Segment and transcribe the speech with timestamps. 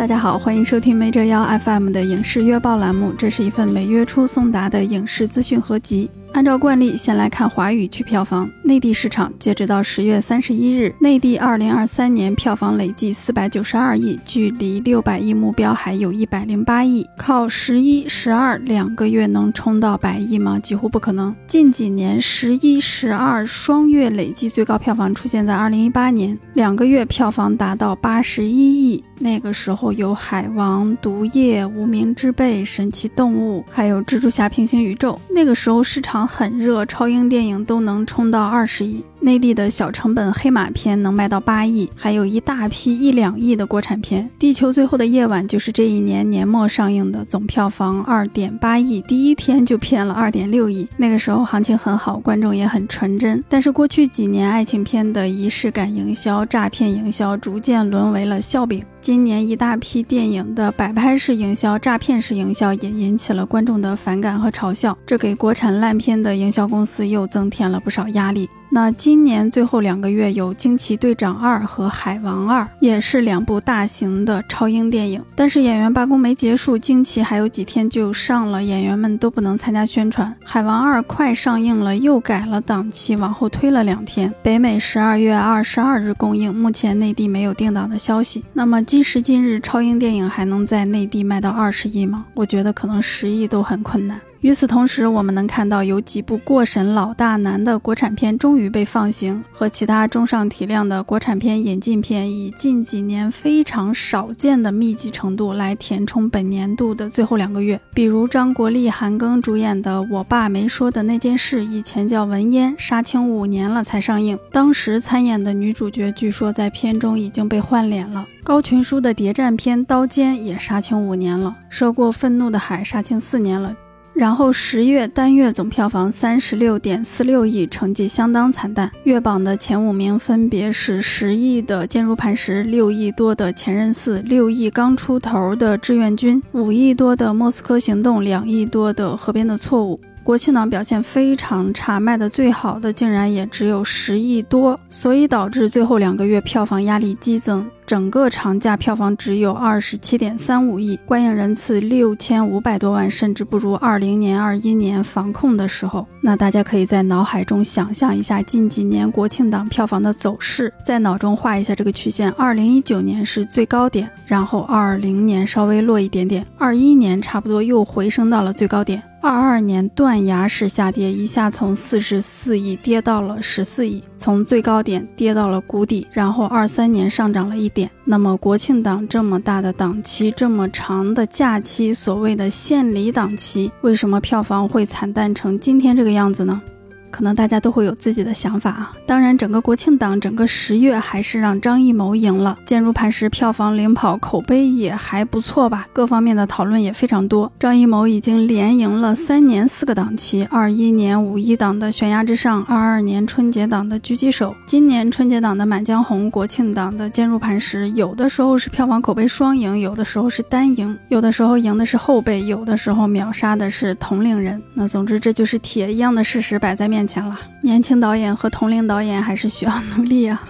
[0.00, 6.08] 大家好，欢迎收听梅折腰 FM 的影视月报栏目，这是一份每月初送达的影视资讯合集。
[6.32, 8.50] 按照惯例，先来看华语区票房。
[8.62, 17.06] 内地市场，截止到十月三十一日，内地二零二三年票房累计四百九十二亿，距离六百亿目标还有一百零八亿。
[17.18, 20.58] 靠十一、十二两个月能冲到百亿吗？
[20.58, 21.36] 几乎不可能。
[21.46, 29.04] 近几年十一、十二双月累计最高票房出现在二零一八年，两个月票房达到八十一亿。
[29.22, 35.12] 那个时候有《海王》《毒液》《无名之辈》《神奇动物》，还有《蜘蛛侠：平行宇宙》。
[35.32, 39.04] 那个时候市场很热，超英电影都能冲到二十亿。
[39.22, 44.24] 内地的小成本黑马片能卖到八亿，还有一大批一两亿的国产片。
[44.38, 50.88] 《地球最后的夜晚》就是这一年年末上映的，总票房二点八亿，第一天就骗了二点六亿。
[50.96, 53.44] 那个时候行情很好，观众也很纯真。
[53.50, 58.82] 但是过去几年爱情片的仪式感营销、诈骗营销逐渐沦为了笑柄。
[59.10, 68.48] 今年一大批电影的摆拍式营销、诈骗式营销也引起了观众的反感和嘲笑，这给国产烂片的营销公司又增添了不少压力。
[68.72, 75.20] 那今年最后两个月有《惊奇队长二》和《海王二》，也是两部大型的超英电影。
[75.34, 80.28] 但是演员罢工没结束，《惊奇》还有几天就上了，演员们都不能参加宣传。
[80.44, 88.44] 《海王二》快上映了，又改了档期，往后推了两天，北美十二月二十二日公映，目前内地没有定档的消息。
[88.52, 92.24] 那么今时今日，超英电影还能在内地卖到二十亿吗？
[92.34, 94.20] 我觉得可能十亿都很困难。
[94.40, 107.78] 与此同时，我们能看到有几部过审老大难的国产片终于被放行，和其他中上体量的国产片引进片以近几年非常少见的密集程度来填充本年度的最后两个月。
[107.92, 114.38] 比如张国立、韩庚主演的《我爸没说的那件事》，以前叫《文烟》，杀青五年了才上映。
[114.50, 118.26] 当时参演的女主角据说在片中已经被换脸了。
[118.42, 121.54] 高群书的谍战片《刀尖》也杀青五年了。
[121.68, 123.76] 涉过愤怒的海杀青四年了。
[124.20, 128.92] 然后十月单月总票房三十六点四六亿，成绩相当惨淡。
[129.04, 139.98] 月榜的前五名分别是十亿的《坚如磐石》，六亿多的《前任四》，六亿刚出头的《志愿军》，五亿多的《莫斯科行动》，两亿多的《河边的错误》。
[140.30, 147.68] 国庆档表现非常差，卖的最好的竟然也只有十亿多，所以导致最后两个月票房压力激增。
[147.84, 156.06] 整个长假票房只有二十七点三五亿，观影人次六千五百多万，甚至不如二零年、二一年防控的时候。
[156.20, 162.30] 那大家可以在脑海中想象一下近几年国庆档票房的走势，在脑中画一下这个曲线。
[162.38, 169.02] 二零一九年是最高点，然后二零年稍微落一点点，二一年差不多又回升到了最高点。
[169.22, 176.06] 二二年断崖式下跌，一下从四十四亿跌到了十四亿，从最高点跌到了谷底。
[176.10, 177.90] 然后二三年上涨了一点。
[178.04, 186.60] 那么国庆档这么大的档期，这么长的假期，所谓的献礼档期，为什么票房会惨淡成今天这个样子呢？
[187.10, 188.92] 可能大家都会有自己的想法啊。
[189.06, 192.56] 当然，整个国庆档，整个十月还是让张艺谋赢了。
[192.64, 195.86] 坚如磐石票房领跑，口碑也还不错吧？
[195.92, 197.50] 各方面的讨论也非常多。
[197.58, 207.86] 张艺谋已经连赢了三年四个档期：二一年五一档的《悬崖之上》，二二年春节档的《狙击手》，今年春节档的《满江红》，国庆档的《坚如磐石》。
[207.94, 214.62] 有的时候是票房口碑双赢，有的时候是单赢，有的时候赢的是后辈，有的时候秒杀的是同龄人。
[214.74, 216.99] 那总之，这就是铁一样的事实摆在面。
[217.00, 220.46] 面前了，年轻导演和同龄导演还是需要努力啊！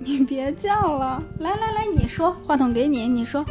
[0.00, 3.46] 你别叫了，来来来，你说，话筒给你，你说。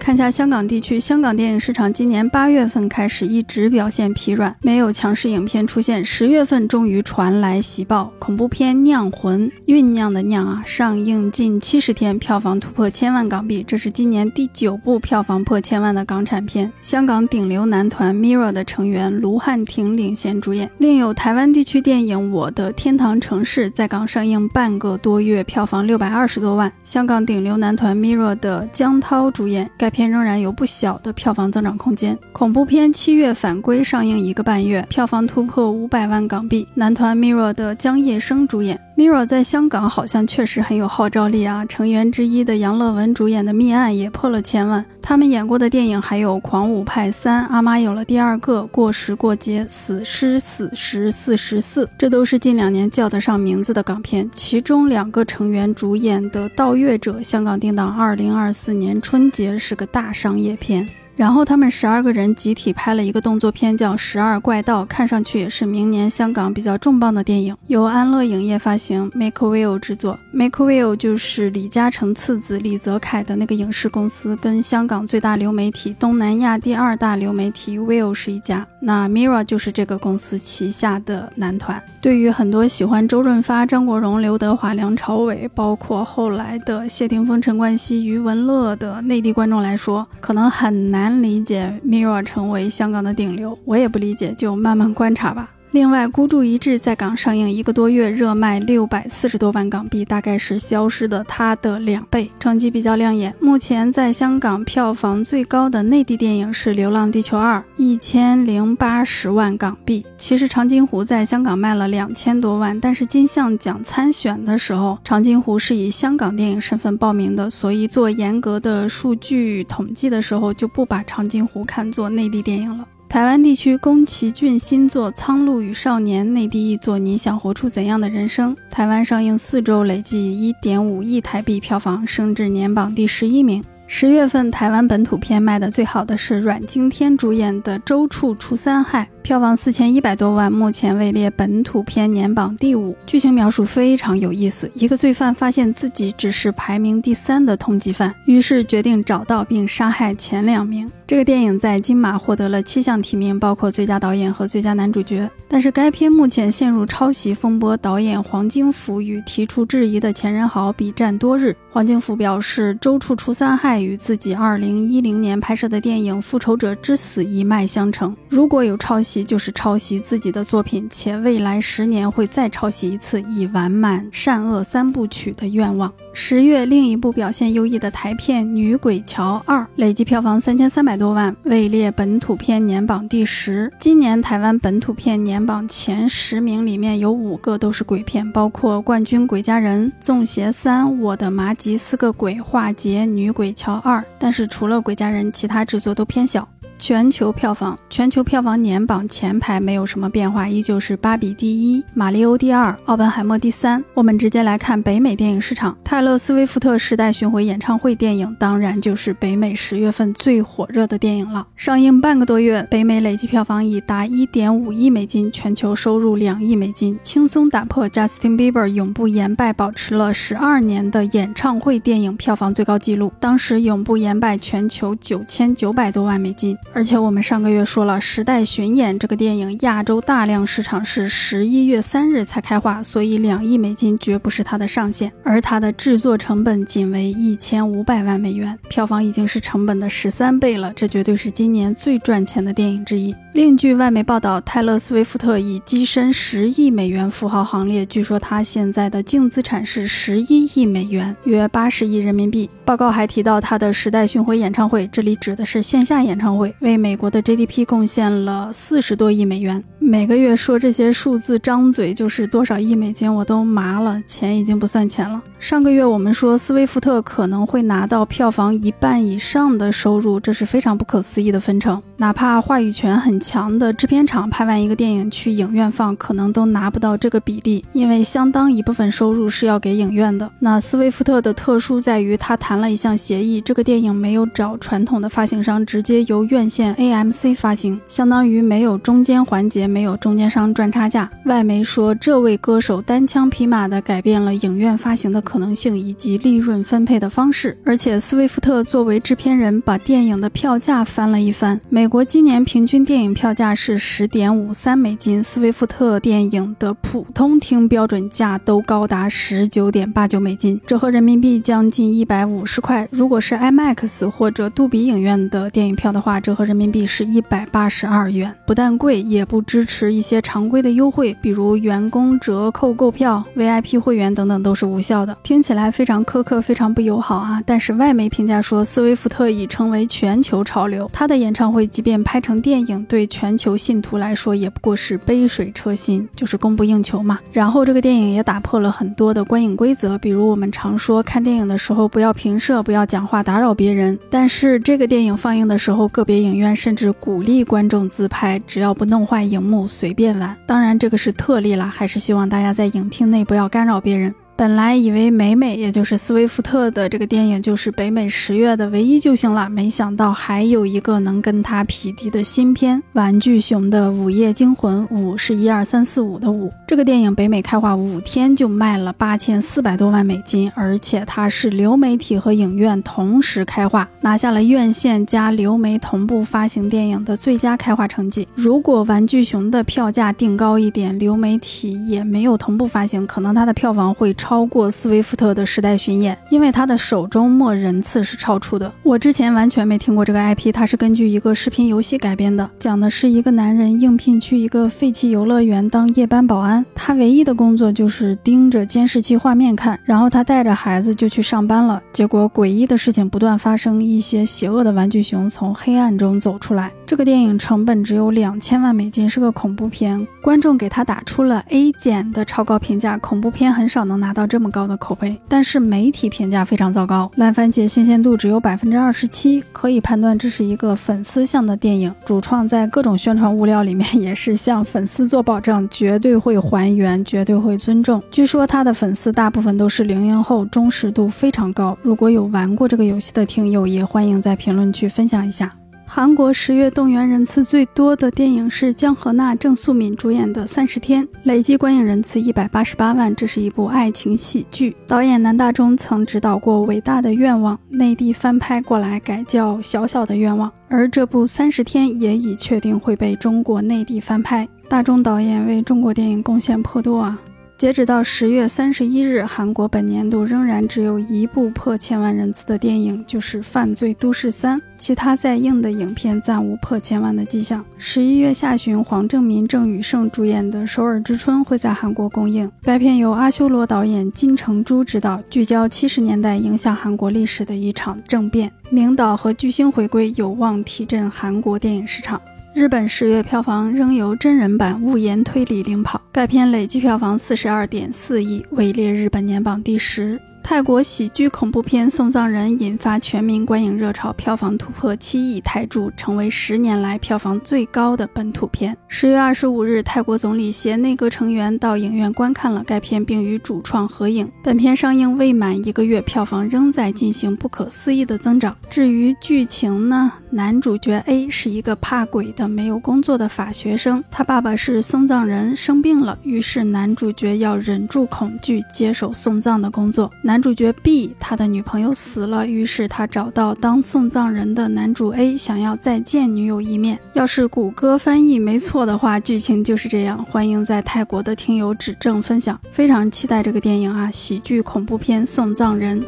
[0.00, 6.02] 看下香港地区，香港电影市场今年八月份开始一直表现疲软，没有强势影片出现。
[6.02, 16.72] 十月份终于传来喜报，恐怖片《酿魂》酝酿的酿啊，上映近七十天，票房突破千万港币，这是今年第九部票房破千万的港产片。
[16.80, 26.72] 香港顶流男团 Mirror 的成员卢汉廷领衔主演，另有台湾地区电影《我的天堂城市》在港上映半个多月，票房六百二十多万。
[26.84, 29.89] 香港顶流男团 Mirror 的江涛主演该。
[29.90, 32.16] 片仍然有不小的票房增长空间。
[32.32, 36.66] 恐怖片《七月反归》上映一个半月，票房突破五百万港币。
[36.74, 38.80] 男团 Mirror 的姜叶生主演。
[38.96, 41.64] Mirror 在香港好像确实很有号召力啊！
[41.64, 44.84] 成员之一的杨乐文主演的《密案》也破了千万。
[45.00, 54.28] 他们演过的电影还有《狂舞派三》《阿妈有了第二个》《过时过节》《死尸死时四十四》，这都是近两年叫得上名字的港片。
[54.34, 60.86] 其中两个成员主演的《盗月者》，香港定档二零二四年春节，是个大商业片。
[61.16, 70.18] 然后他们十二个人集体拍了一个动作片，叫《十二怪盗》，看上去也是明年香港比较重磅的电影，由安乐影业发行，Make Will 制作。
[70.32, 78.66] Make Will 就是李嘉诚次子李泽楷的那个影视公司，跟香港最大流媒体、东南亚第二大流媒体 Will 是一家。
[78.80, 81.82] 那 Mira 就是这个公司旗下的男团。
[82.00, 91.10] 对于很多喜欢周润发、张国荣、刘德华、梁朝伟，包括后来的谢霆锋、陈冠希、余文乐的内地观众来说，可能很难。
[91.20, 95.50] 理解 Mirror 成为香港的顶流，我也不理解，就慢慢观察吧。
[95.72, 103.32] 另外，孤注一掷在港上映一个多月，热卖六百四十多万港币，大概是消失的它的两倍，成绩比较亮眼。
[103.38, 110.04] 目前在香港票房最高的内地电影是《流浪地球二》，一千零八十万港币。
[110.18, 122.84] 其实《长津湖》在香港卖了两千多万，但是金像奖参选的时候，《长津湖》是以香港电影身份报名的，所以做严格的数据统计的时候，就不把《长津湖》看作内地电影了。
[123.10, 128.54] 台湾地区宫崎骏新作《苍鹭与少年》，内地译作《你想活出怎样的人生》。
[128.70, 133.64] 台湾上映四周，累计一点五亿台币票房，升至年榜第十一名。
[133.88, 139.10] 十月份台湾本土片卖的最好的是阮经天主演的《周处除三害》。
[139.22, 142.96] 票房四千一百多万，目前位列本土片年榜第五。
[143.06, 150.90] 剧情描述非常有意思：一个罪犯发现自己只是排名第三的通缉犯，于是决定找到并杀害前两名。
[151.06, 155.28] 这个电影在金马获得了七项提名，包括最佳导演和最佳男主角。
[155.48, 161.54] 但是该片目前陷入抄袭风波，导演黄金福与提出质疑的钱仁豪比战多日。
[161.72, 169.09] 黄金福表示，《周处除三害》与自己二零一零年拍摄的电影《复仇者之死》一脉相承，如果有抄袭。
[169.24, 175.92] 就是抄袭自己的作品，且未来十年会再抄袭一次，以完满善恶三部曲的愿望。
[176.12, 183.72] 十月，另一部表现优异的台片《女鬼桥二》累计票房三千三百多万，位列本土片年榜第十。
[183.78, 193.98] 今年台湾本土片年榜前十名里面有五个都是鬼片，包括冠军《鬼家人》、《纵邪三》、《我的麻吉四个鬼》、《化劫》、《女鬼桥二》。
[194.18, 196.46] 但是除了《鬼家人》，其他制作都偏小。
[196.80, 203.84] 全球票房，全球票房年榜前排没有什么变化，依旧是《芭比》第一，《马里欧》第二，《奥本海默》第三。
[203.92, 211.46] 我们直接来看北美电影市场，泰勒·斯威夫特时代巡回演唱会电影当然就是北美十月份最火热的电影了。
[211.54, 223.12] 上映半个多月，北美累计票房已达一点五亿美金，全球收入两亿美金，轻松打破 Justin Bieber 永不言败保持了十二年的演唱会电影票房最高纪录。
[223.20, 226.56] 当时永不言败全球九千九百多万美金。
[226.72, 243.14] 而且我们上个月说了，《时代巡演》这个电影亚洲大量市场是十一月三日才开画，所以两亿美金绝不是它的上限，而它的制作成本仅为一千五百万美元，票房已经是成本的十三倍了，这绝对是今年最赚钱的电影之一。
[243.32, 247.84] 另据外媒报道，泰勒·斯威夫特已跻身十亿美元富豪行列。
[247.86, 252.48] 据说他现在的净资产是十一亿美元，约八十亿人民币。
[252.64, 259.62] 报告还提到，他的时代巡回演唱会，这里指的是线下演唱会，为美国的 GDP 贡献了四十多亿美元。
[259.78, 264.00] 每个月说这些数字，张嘴就是多少亿美金，我都麻了。
[264.06, 265.20] 钱已经不算钱了。
[265.38, 271.82] 上个月我们说，斯威夫特可能会拿到票房一半以上的收入，这是非常不可思议的分成。
[271.96, 280.30] 哪怕话语权很强的制片厂拍完一个电影去影院放，可能都拿不到这个比例，因为相当一部分收入是要给影院的。
[280.38, 289.80] 那斯威夫特的特殊在于，他谈了一项协议，这个电影没有找传统的发行商，直接由院院线 AMC 发行，相当于没有中间环节没。
[289.80, 291.10] 有中间商赚差价。
[291.24, 297.56] 外媒说，这位歌手单枪匹马地改变了影院发行的可能性以及利润分配的方式。
[297.64, 301.58] 而且，斯威夫特作为制片人，把电影的票价翻了一番。
[301.70, 312.86] 美国今年平均电影票价是十点五三美金，斯威夫特电影的普通厅标准价都高达十九点八九美金，折合人民币将近一百五十块。
[312.90, 318.32] 如果是 IMAX 或者杜比影院的电影票的话，这折合人民币是一百八十二元。
[318.44, 319.64] 不但贵，也不支。
[319.70, 325.16] 持一些常规的优惠，比如员工折扣购票、VIP 会员等等都是无效的。
[325.22, 327.40] 听起来非常苛刻，非常不友好啊！
[327.46, 337.20] 但是外媒评价说，斯威夫特已成为全球潮流，他的演唱会即便拍成电影，对全球信徒来说也不过是杯水车薪，就是供不应求嘛。
[337.30, 343.96] 然后这个电影也打破了很多的观影规则，比如我们常说看电影的时候不要平射，不要讲话打扰别人。
[344.10, 349.66] 但是这个电影放映的时候，个别影院甚至鼓励观众自拍，只要不弄坏荧幕。
[349.66, 354.14] 随便玩，当然这个是特例了，还是希望大家在影厅内不要干扰别人。
[354.40, 366.50] 本来以为美美，也就是斯威夫特的这个电影就是北美十月的唯一救星了，没想到还有一个能跟他匹敌的新片《玩具熊的午夜惊魂》，五是一二三四五的五。
[366.66, 378.26] 这个电影北美开画五天就卖了八千四百多万美金，而且它是流媒体和影院同时开画，拿下了院线加流媒同步发行电影的最佳开画成绩。
[378.34, 384.29] 如果《玩具熊》的票价定高一点，流媒体也没有同步发行，可能它的票房会超。
[384.30, 388.72] 超过斯威夫特的时代巡演，因为他的首周末人次是超出的。
[388.84, 401.82] 我之前完全没听过这个 IP，它是根据一个视频游戏改编的，讲的是一个男人应聘去一个废弃游乐园当夜班保安，他唯一的工作就是盯着监视器画面看，然后他带着孩子就去上班了。
[401.92, 406.70] 结果诡异的事情不断发生，一些邪恶的玩具熊从黑暗中走出来。
[406.86, 412.96] 这个电影成本只有两千万美金，是个恐怖片，观众给他打出了 A 减的超高评价。
[412.98, 414.19] 恐怖片很少能拿到。
[414.20, 421.90] 到这么高的口碑，但是媒体评价非常糟糕，烂番茄新鲜度只有百分之二十七，可以判断这是一个粉丝向的电影。
[422.04, 428.02] 主创在各种宣传物料里面也是向粉丝做保证，绝对会还原，绝对会尊重。
[428.10, 431.74] 据说他的粉丝大部分都是零零后，忠实度非常高。
[431.80, 435.59] 如果有玩过这个游戏的听友，也欢迎在评论区分享一下。
[435.92, 443.12] 韩国十月动员人次最多的电影是姜河娜、郑素敏主演的《三十天》，累计观影人次一百八十八万。
[443.16, 454.48] 这是一部爱情喜剧，导演南大忠曾指导过《伟大的愿望》，内地翻拍过来改叫《小小的愿望》，而这部《三十天》也已确定会被中国内地翻拍。
[454.68, 457.18] 大中导演为中国电影贡献颇多啊。
[457.60, 467.62] 截止到十月三十一日，韩国本年度仍然只有一部破千万人次的电影，就是《犯罪都市三》，其他在映的影片暂无破千万的迹象。
[467.76, 472.50] 十一月下旬，黄正民、郑宇盛主演的《首尔之春》会在韩国公映。
[472.62, 482.18] 该片由阿修罗导演金成洙执导，聚焦七十年代影响韩国历史的一场政变，名导和巨星回归，有望提振韩国电影市场。
[482.52, 490.20] 日本十月票房仍由真人版《物言推理》领跑，该片累计票房四十二点四亿，位列日本年榜第十。
[490.42, 498.76] 泰国喜剧恐怖片《送葬人》引发全民观影热潮，票房突破七亿泰铢，成为十年来票房最高的本土片。
[498.88, 504.28] 十月二十五日，泰国总理携内阁成员到影院观看了该片，并与主创合影。
[504.42, 508.56] 本片上映未满一个月，票房仍在进行不可思议的增长。
[508.68, 510.12] 至于剧情呢？
[510.32, 520.10] 男主角 A 是一个怕鬼的、没有工作的法学生，他爸爸是送葬人，生病了，于是男主角要忍住恐惧，接手送葬的工作。
[520.30, 526.96] 男主角 B，他的女朋友死了，于是他找到当送葬人的男主 A，想要再见女友一面。
[527.14, 530.24] 要是谷歌翻译没错的话，剧情就是这样。
[530.26, 534.08] 欢迎在泰国的听友指正分享，非常期待这个电影啊！
[534.08, 536.00] 喜剧恐怖片《送葬人》。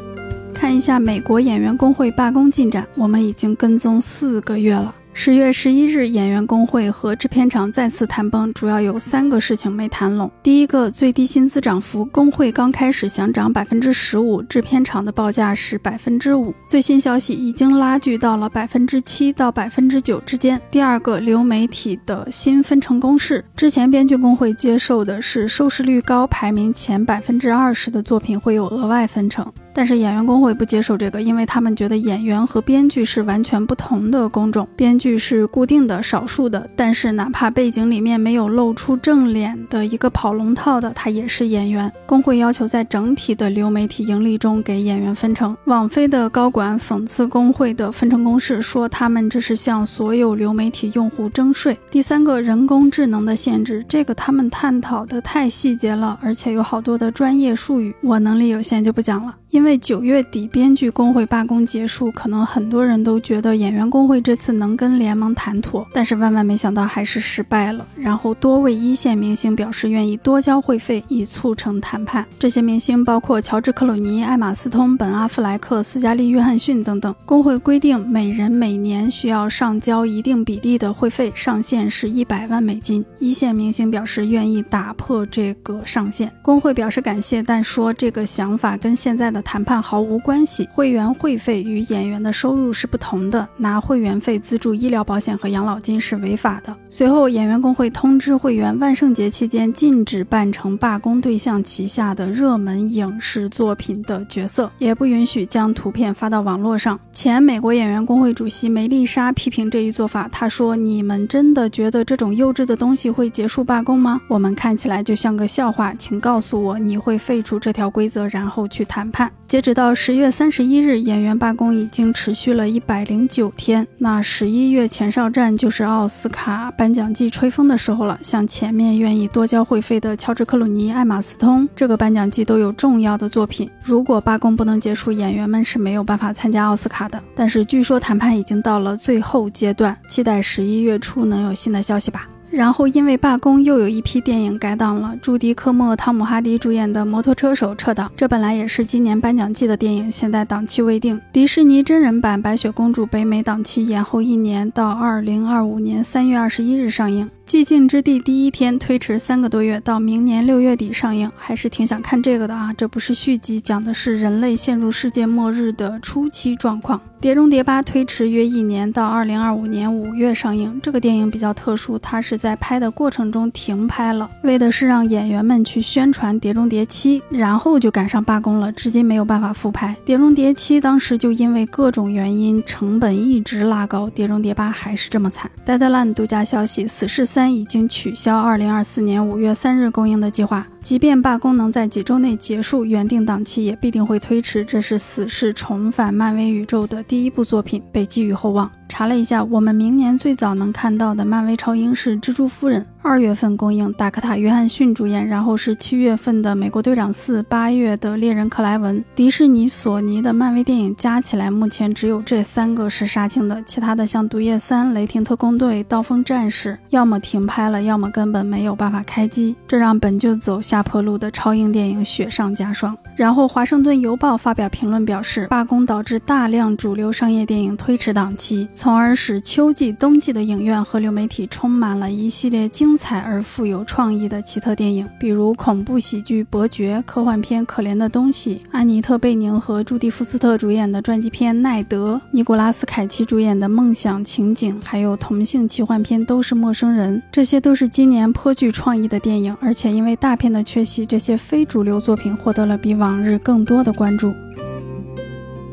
[0.55, 4.95] 看一下美国演员工会罢工进展，我们已经跟踪四个月了。
[5.15, 10.31] 十月十一日，演员工会和制片厂再次谈崩，主要有三个事情没谈拢。
[10.43, 20.61] 第一个，最低薪资涨幅，工会刚开始想涨百分之十五，制片厂的报价是百分之五，最新消息已经拉锯到了百分之七到百分之九之间。
[20.71, 29.53] 第二个，流媒体的新分成公式，之前编剧工会接受的是收视率高、排名前百分之二十的作品会有额外分成。
[29.75, 36.69] 但是演员工会不接受这个，因为他们觉得演员和编剧是完全不同的工种，编剧是固定的、少数的。
[36.77, 41.91] 但是哪怕背景里面没有露出正脸的一个跑龙套的，他也是演员。
[42.07, 45.57] 工会要求在整体的流媒体盈利中给演员分成。
[45.65, 51.77] 网飞的高管讽刺工会的分成公式，说他们这是向所有流媒体用户征税。
[51.91, 59.35] 第三个人工智能的限制，这个他们探讨的太细节了，而且有好多的专业术语，我能力有限就不讲了。
[59.53, 67.87] 因为九月底编剧工会罢工结束，可能很多人都觉得演员工会这次能跟联盟谈妥，但是万万没想到还是失败了。
[67.95, 77.15] 然后多位一线明星表示愿意多交会费以促成谈判，这些明星包括乔治·克鲁尼、艾玛·斯通、本·阿弗莱克、斯嘉丽·约翰逊等等。
[77.27, 83.05] 工会规定每人每年需要上交一定比例的会费，上限是一百万美金。
[83.19, 89.42] 一线明星表示愿意打破这个上限，工会表示感谢，但说这个想法跟现在的。
[89.43, 90.69] 谈判毫无关系。
[90.73, 96.75] 会员会费与演员的收入是不同的，拿会员费资助医疗保险和养老金是违法的。
[96.89, 106.99] 随后，演员工会通知会员，万圣节期间禁止扮成罢工对象旗下的热门影视作品的角色，也不允许将图片发到网络上。
[107.13, 114.21] 前美国演员工会主席梅丽莎批评这一做法，她说：“你们真的觉得这种幼稚的东西会结束罢工吗？
[114.29, 123.87] 我们看起来就像个笑话，请告诉我你会废除这条规则，然后去谈判。”截止到十月三十一日，演员罢工已经持续了一百零九天。
[123.99, 128.19] 那十一月前哨战就是奥斯卡颁奖季吹风的时候了。
[128.23, 133.69] 像前面愿意多交会费的乔治·克鲁尼、艾玛·斯通，这个颁奖季都有重要的作品。
[133.83, 137.23] 如果罢工不能结束，演员们是没有办法参加奥斯卡的。
[137.35, 142.27] 但是据说谈判已经到了最后阶段，期待十一月初能有新的消息吧。
[142.53, 145.17] 然后，因为罢工，又有一批电影改档了。
[145.23, 151.19] 朱迪·科莫、汤姆·哈迪主演的《摩托车手》撤档，这本来也是今年颁奖季的电影，现在档期未定。
[151.33, 157.27] 迪士尼真人版《白雪公主》北美档期延后一年，到二零二五年三月二十一日上映。
[157.55, 162.73] 《寂静之地》第一天推迟三个多月，到明年六月底上映，还是挺想看这个的啊！
[162.73, 166.99] 这不是续集，讲的是人类陷入世界末日的初期状况。
[167.21, 170.81] 《碟中谍八》推迟约一年，到二零二五年五月上映。
[170.83, 179.95] 这个电影比较特殊，它是在拍的过程中停拍了，为的是让演员们去宣传《碟中谍七》，然后就赶上罢工了，至今没有办法复拍。
[180.05, 185.49] 《碟中谍七》当时就因为各种原因，成本一直拉高，《碟中谍八》还是这么惨。
[185.65, 187.49] Deadline 独家消息，《死侍三》。
[187.53, 190.67] 已经取消2024年5月3日公映的计划。
[190.83, 194.65] 即便罢工能在几周内结束，原定档期也必定会推迟。
[194.65, 198.71] 这是死侍重返漫威宇宙的第一部作品，被寄予厚望。
[198.89, 209.05] 查了一下，我们明年最早能看到的漫威超英是蜘蛛夫人，二月份公映，达科塔·约翰逊主演，然后是七月份的美国队长四，八月的猎人克莱文。
[209.17, 220.63] 迪士尼、索尼的漫威电影加起来，目前只有这三个是杀青的，其他的像毒液三、雷霆特工队、刀锋战士，要么停拍了，要么根本没有办法开机，这让本就走。
[220.63, 222.97] 下坡路的超英电影雪上加霜。
[223.17, 247.17] 然后，《华盛顿邮报》发表评论表示，罢工导致大量主流商业电影推迟档期，从而使秋季、冬季的影院和流媒体充满了一系列惊精彩而富有创意的奇特电影，比如恐怖喜剧《伯爵》、科幻片《可怜的东西》、安妮特·贝宁和朱迪·福斯特主演的传记片《奈德》、尼古拉斯·凯奇主演的《梦想情景》，还有同性奇幻片《都是陌生人》。
[247.33, 250.63] 这些都是今年颇具创意的电影，而且因为大片的。
[250.63, 254.35] 缺席这些非主流作品获得了比往日更多的关注。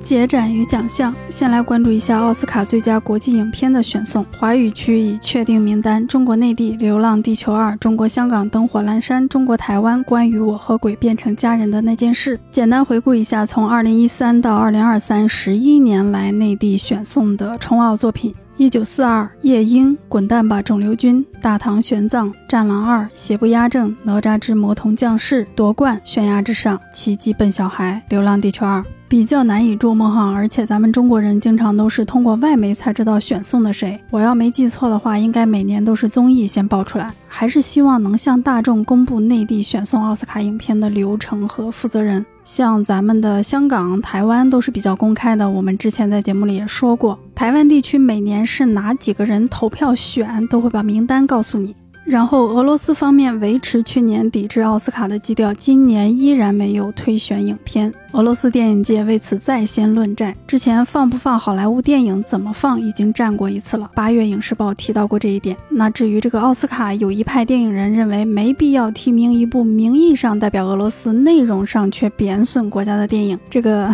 [0.04, 4.26] 节展与奖项，先来关注一下奥斯卡最佳国际影片的选送。
[4.38, 12.38] 华语区已确定名单：中国内地《流浪地球二》，中国香港《灯火阑珊》，中国台湾《关于我和鬼变成家人的那件事》。
[12.52, 18.34] 简单回顾一下，从2013到2023，十一年来内地选送的冲奥作品。
[18.58, 28.84] 一九四二，夜莺，滚蛋吧，肿瘤君，大唐玄奘，战狼二，邪不压正，哪吒之魔童降世，夺冠，悬崖之上，奇迹笨小孩，流浪地球二。
[29.10, 34.00] 比较难以捉摸哈，而且咱们中国人经常都是通过外媒才知道选送的谁。
[34.12, 37.12] 我要没记错的话，应该每年都是综艺先爆出来。
[37.28, 42.24] 还是希望能向大众公布内地选送奥斯卡影片的流程和负责人。
[42.44, 45.50] 像咱们的香港、台湾都是比较公开的。
[45.50, 51.76] 我们之前在节目里也说过，台湾地区每年是哪几个人投票选，都会把名单告诉你。
[52.10, 57.94] 然后，俄罗斯方面维持去年抵制奥斯卡的基调，今年依然没有推选影片。
[58.14, 63.92] 俄罗斯电影界为此再先论战，之前放不放好莱坞电影，怎么放已经战过一次了。
[63.94, 65.56] 八月影视报提到过这一点。
[65.70, 73.94] 那至于这个奥斯卡，有一派电影人认为没必要提名一部名义上代表俄罗斯、内容上却贬损国家的电影，这个。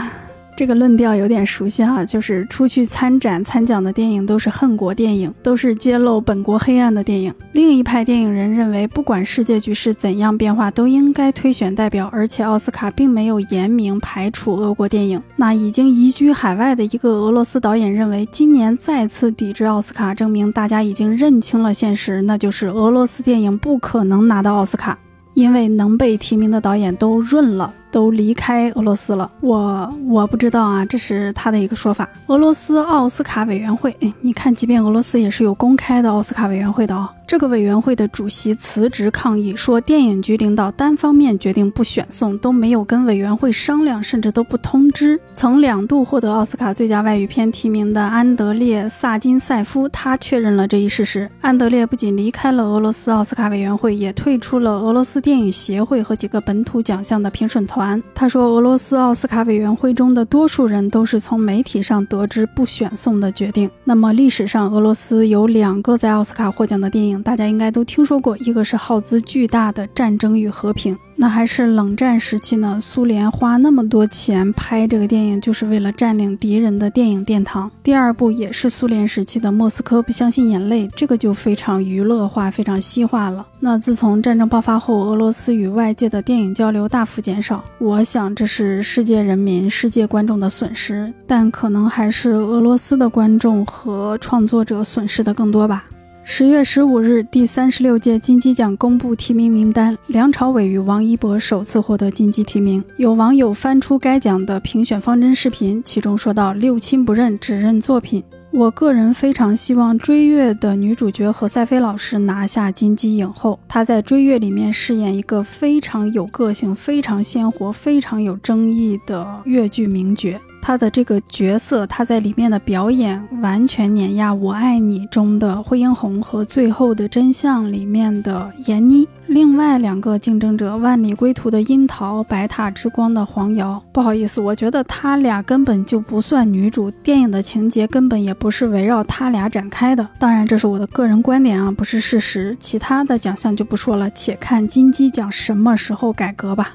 [0.58, 7.34] 这个论调有点熟悉哈，就是出去参展参奖的电影都是恨国电影，都是揭露本国黑暗的电影。
[7.52, 15.22] 另一派电影人认为，不管世界局势怎样变化，都应该推选代表，而且奥斯卡并没有严明排除俄国电影。
[15.36, 24.98] 那已经移居海外的一个俄罗斯导演认为，今年再次抵制奥斯卡，证明大家已经认清了现实，那就是俄罗斯电影不可能拿到奥斯卡，
[25.34, 27.74] 因为能被提名的导演都润了。
[27.95, 32.10] 都离开俄罗斯了，我我不知道啊，这是他的一个说法。
[32.27, 37.08] 俄罗斯奥斯卡委员会，你看，即便俄罗斯也是有公开的奥斯卡委员会的哦。
[37.25, 45.17] 这个委员会的主席辞职抗议，说电影局领导单方面决定不选送，都没有跟委员会商量，甚至都不通知。
[45.34, 51.27] 曾两度获得奥斯卡最佳外语片提名的安德烈·萨金塞夫，他确认了这一事实。
[51.39, 57.85] 安德烈不仅离开了俄罗斯奥斯卡委员会，也退出了俄罗斯电影协会和几个本土奖项的评审团。
[58.13, 63.69] 他说，俄罗斯奥斯卡委员会中的多数人都是从媒体上得知不选送的决定。
[63.84, 70.95] 那么，历史上俄罗斯有两个在奥斯卡获奖的电影，大家应该都听说过，一个是耗资巨大的《战争与和平》。
[71.17, 77.71] 那还是冷战时期呢，苏联花那么多钱拍这个电影，就是为了占领敌人的电影殿堂。
[77.82, 83.45] 第二部也是苏联时期的《莫斯科不相信眼泪》，这个就非常娱乐化、非常西化了。
[83.60, 95.86] 那自从战争爆发后，俄罗斯与外界的电影交流大幅减少，我想这是世界人民、世界观众的损失，但可能还是俄罗斯的观众和创作者损失的更多吧。
[96.28, 102.84] 十月十五日，第三十六届金鸡奖公布提名名单，梁朝伟与王一博首次获得金鸡提名。
[102.98, 113.60] 有网友翻出该奖的评选方针视频，其中说到：“六亲不认，只认作品。”我个人非常希望《追月》的女主角何赛飞老师拿下金鸡影后。
[113.68, 120.40] 她在《追月》里面饰演一个非常有个性、非常鲜活、非常有争议的越剧名角。
[120.67, 129.08] 他的这个角色，他在里面的表演完全碾压《我爱你》中的惠英红和《最后的真相》里面的闫妮。
[129.28, 133.80] 另外两个竞争者，《万里归途》的樱桃，《白塔之光》的黄瑶。
[133.91, 140.10] 不好意思，我觉得他俩根本就不算女主，电影的情节根本也不是围绕他俩展开的。
[140.17, 142.58] 当然，这是我的个人观点啊，不是事实。
[142.60, 146.73] 其他的奖项就不说了，且看金鸡奖什么时候改革吧。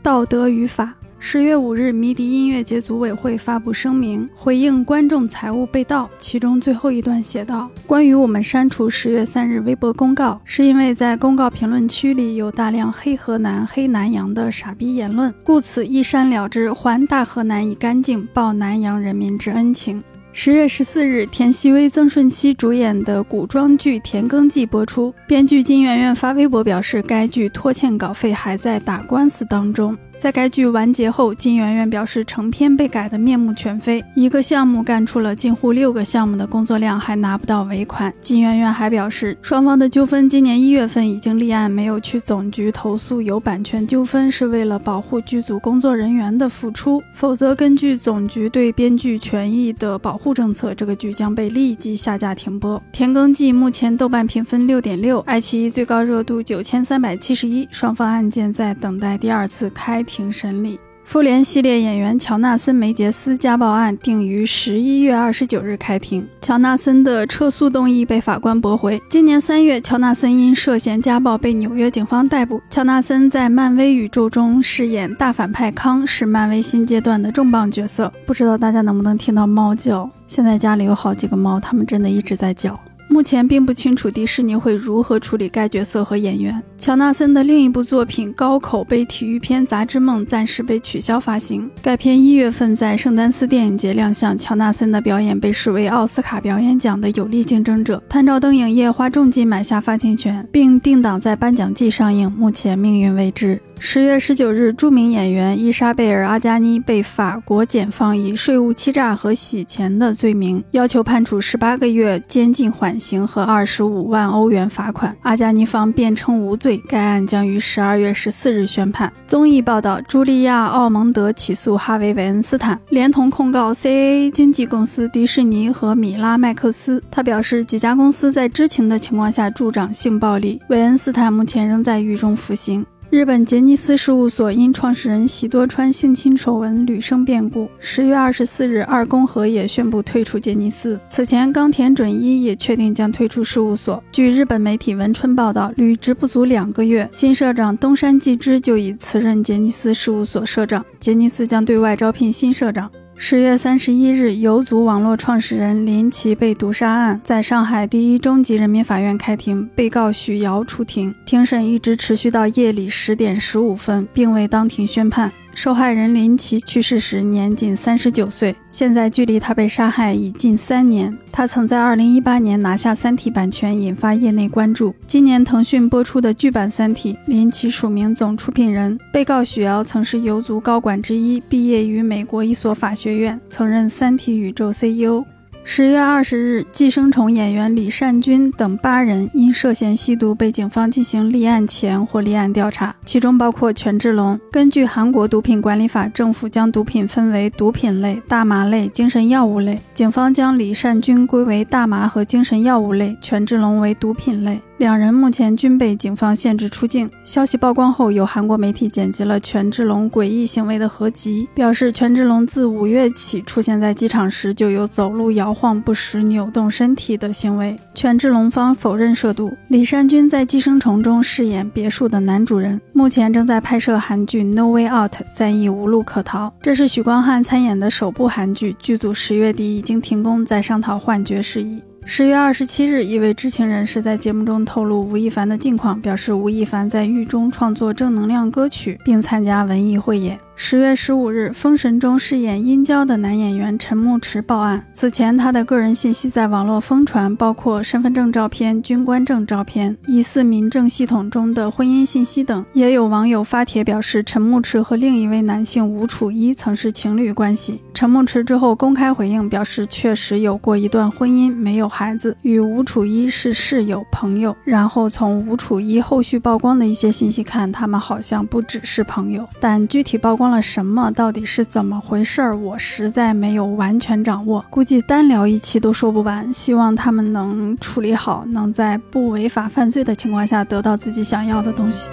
[0.00, 0.94] 道德与法。
[1.18, 6.08] 十月五日，迷笛音乐节组委会发布声明，回应观众财物被盗。
[6.18, 20.02] 其中最后一段写道：“关于我们删除十月三日微博公告，是因为在公告评论区里有大量黑河南、黑南阳的傻逼言论，故此一删了之，还大河南以干净，报南阳人民之恩情。”
[20.38, 29.96] 十月十四日，田曦薇、曾舜晞主演的古装剧《田耕记》播出，编剧金圆圆发微博表示，该剧拖欠稿费，还在打官司当中。
[30.18, 38.12] 在该剧完结后，金圆圆表示成片被改得面目全非，一个项目干出了近乎六个项目的工作量，还拿不到尾款。
[38.22, 52.78] 金圆圆还表示，双方的纠纷今年一月份已经立案，没有去总局投诉有版权纠纷，是为了保护剧组工作人员的付出，否则根据总局对编剧权益的保护政策，这个剧将被立即下架停播。
[52.90, 60.05] 《田耕记》目前豆瓣评分六点六，爱奇艺最高热度九千三百七十一，双方案件在等待第二次开。
[60.06, 66.26] 庭审理，复联系列演员乔纳森·梅杰斯家暴案定于十一月二十九日开庭。
[66.40, 69.02] 乔纳森的撤诉动议被法官驳回。
[69.10, 72.60] 今年三月，乔纳森因涉嫌家暴被纽约警方逮捕。
[72.70, 78.12] 乔纳森在漫威宇宙中饰演大反派康，是漫威新阶段的重磅角色。
[78.24, 80.08] 不知道大家能不能听到猫叫？
[80.26, 82.78] 现在家里有好几个猫，它们真的一直在叫。
[83.08, 86.60] 目前并不清楚迪士尼会如何处理该角色和演员。
[86.78, 91.68] 乔纳森的另一部作品高口碑体育片《杂志梦》暂时被取消发行。
[91.82, 98.02] 该片一月份在圣丹斯电影节亮相，乔纳森的表演被视为奥斯卡表演奖的有力竞争者。
[98.08, 103.60] 探照灯影业花重金买下发行权，并定档在颁奖季上映，目前命运未知。
[103.78, 115.14] 十月十九日，著名演员伊莎贝尔·阿加妮被法国检方以税务欺诈和洗钱的罪名要求判处十八个月监禁缓刑和二十五万欧元罚款。
[115.20, 119.12] 阿加妮方辩称无罪，该案将于十二月十四日宣判。
[119.26, 127.02] 综艺报道：茱莉亚·奥蒙德起诉哈维·韦恩斯坦，连同控告 CAA 经纪公司、迪士尼和米拉·麦克斯。
[127.10, 130.58] 他表示，几家公司在知情的情况下助长性暴力。
[130.68, 132.86] 韦恩斯坦目前仍在狱中服刑。
[133.08, 137.70] 日本杰尼斯事务所因创始人喜多川性侵丑闻屡生变故。
[137.78, 140.98] 十月二十四日，二宫和也宣布退出杰尼斯。
[141.08, 144.02] 此前，冈田准一也确定将退出事务所。
[144.10, 150.84] 据日本媒体文春报道，履职不足两个月，新社长东山纪之就已辞任杰尼斯事务所社长。
[150.98, 152.90] 杰尼斯将对外招聘新社长。
[153.18, 165.32] 十月三十一日，游族网络创始人林奇被毒杀案在上海第一中级人民法院开庭，被告许瑶出庭，庭审一直持续到夜里十点十五分，并未当庭宣判。
[165.56, 171.16] 受害人林奇去世时年仅三十九岁，现在距离他被杀害已近三年。
[171.32, 174.94] 他曾在二零一八年拿下《三体》版权，引发业内关注。
[175.06, 178.98] 今年腾讯播出的剧版《三体》，林奇署名总出品人。
[179.10, 185.24] 被告许瑶曾是游族高管之一，毕业于美国一所法学院，曾任《三体》宇宙 CEO。
[185.68, 194.38] 十月二十日，寄生虫演员李善均等八人因涉嫌吸毒被警方进行立案前或立案调查，其中包括权志龙。
[194.52, 199.76] 根据韩国毒品管理法，政府将毒品分为毒品类、大麻类、精神药物类。
[199.92, 204.60] 警方将李善均归为大麻和精神药物类，权志龙为毒品类。
[204.78, 207.10] 两人目前均被警方限制出境。
[207.24, 217.74] 消息曝光后，有韩国媒体剪辑了权志龙诡异行为的合集，表示权志龙自五月起出现在机场时就有走路摇晃不实、扭动身体的行为。
[217.94, 219.50] 权志龙方否认涉毒。
[219.68, 226.52] 李善均在《寄生虫》中饰演别墅的男主人，目前正在拍摄韩剧《No Way Out》，暂亦无路可逃。
[226.60, 231.82] 这是许光汉参演的首部韩剧，剧组十月底已经停工，在商讨换角事宜。
[232.08, 240.38] 十月二十七日，一位知情人士在节目中透露吴亦凡的近况，表示吴亦凡在狱中创作正能量歌曲，并参加文艺汇演。
[240.58, 244.82] 十月十五日，《封神》中饰演殷郊的男演员陈牧驰报案。
[244.90, 252.64] 此前，他的个人信息在网络疯传，包括身份证照片、军官证照片、疑似民政系统中的婚姻信息等。
[252.72, 257.82] 也有网友发帖表示，陈牧驰和另一位男性吴楚一曾是情侣关系。
[257.92, 264.56] 陈牧驰之后公开回应，表示确实有过一段婚姻，没有孩子，与吴楚一是室友朋友。
[264.64, 270.45] 然后从吴楚一后续曝光的一些信息看，他们好像不只是朋友，但具体曝光。
[270.50, 271.10] 了什么？
[271.10, 272.56] 到底是怎么回事儿？
[272.56, 276.52] 我实在没有完全掌握，估计单聊一期都说不完。
[276.52, 282.10] 希望他们能处理好，能在不违法犯罪的情况下得到自己想要的东西。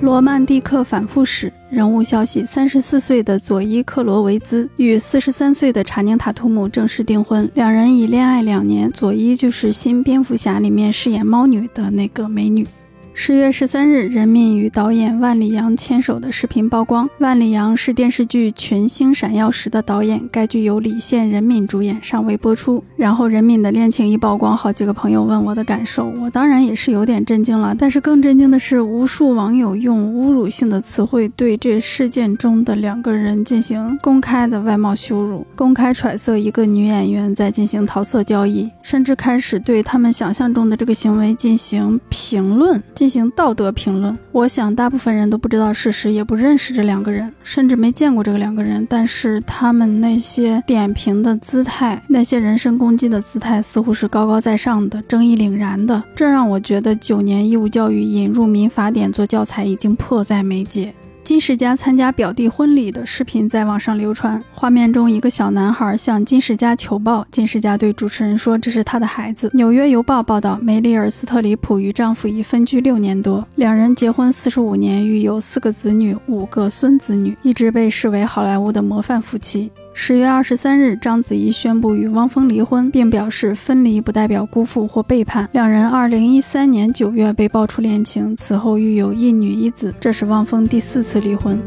[0.00, 8.90] 罗曼蒂克反复史人物消息：三十四岁的佐伊·克罗维兹与四十三岁的查宁·塔图姆正式订婚，两人已恋爱两年。
[8.90, 12.66] 佐伊就是新蝙蝠侠里面饰演猫女的那个美女。
[13.16, 17.08] 十月十三日，任敏与导演万里扬牵手的视频曝光。
[17.18, 22.82] 万里扬是电视剧《群星闪耀时》的导演，该剧由李现、任敏主演，尚未播出。
[22.96, 27.72] 然后任敏的恋情一曝光，好几个朋友问我的感受，我当然也是有点震惊了。
[27.78, 42.82] 但是更震惊的是，无数网友用侮辱性的词汇对这事件中的两个人进行公开的外貌羞辱，公开揣测一个女演员在进行桃色交易，甚至开始对他们想象中的这个行为进行评论。
[43.04, 48.86] 进行道德评论，我想大部分人都不知道事实，也不认识这两个人，甚至没见过这个两个人。
[48.88, 56.02] 但是他们那些点评的姿态，那些人身攻击的姿态，似乎是高高在上的、正义凛然的。
[56.16, 60.90] 这让我觉得九年义务教育引入民法典做教材已经迫在眉睫。
[61.34, 69.50] 金世佳参加表弟婚礼的视频在网上流传，画面中一个小男孩向金世佳求抱，金世佳对主持人说这是他的孩子。
[69.52, 79.72] 纽约邮报报道，梅丽尔·斯特里普与丈夫已分居六年多，两人结婚四十五年，育有四个子女、五个孙子女，一直被视为好莱坞的模范夫妻。
[79.96, 85.48] 十月二十三日，章子怡宣布与汪峰离婚，并表示分离不代表辜负或背叛。
[85.52, 91.58] 两人二零一三年九月被爆出恋情，此后育有一女一子，这是汪峰第四次离婚。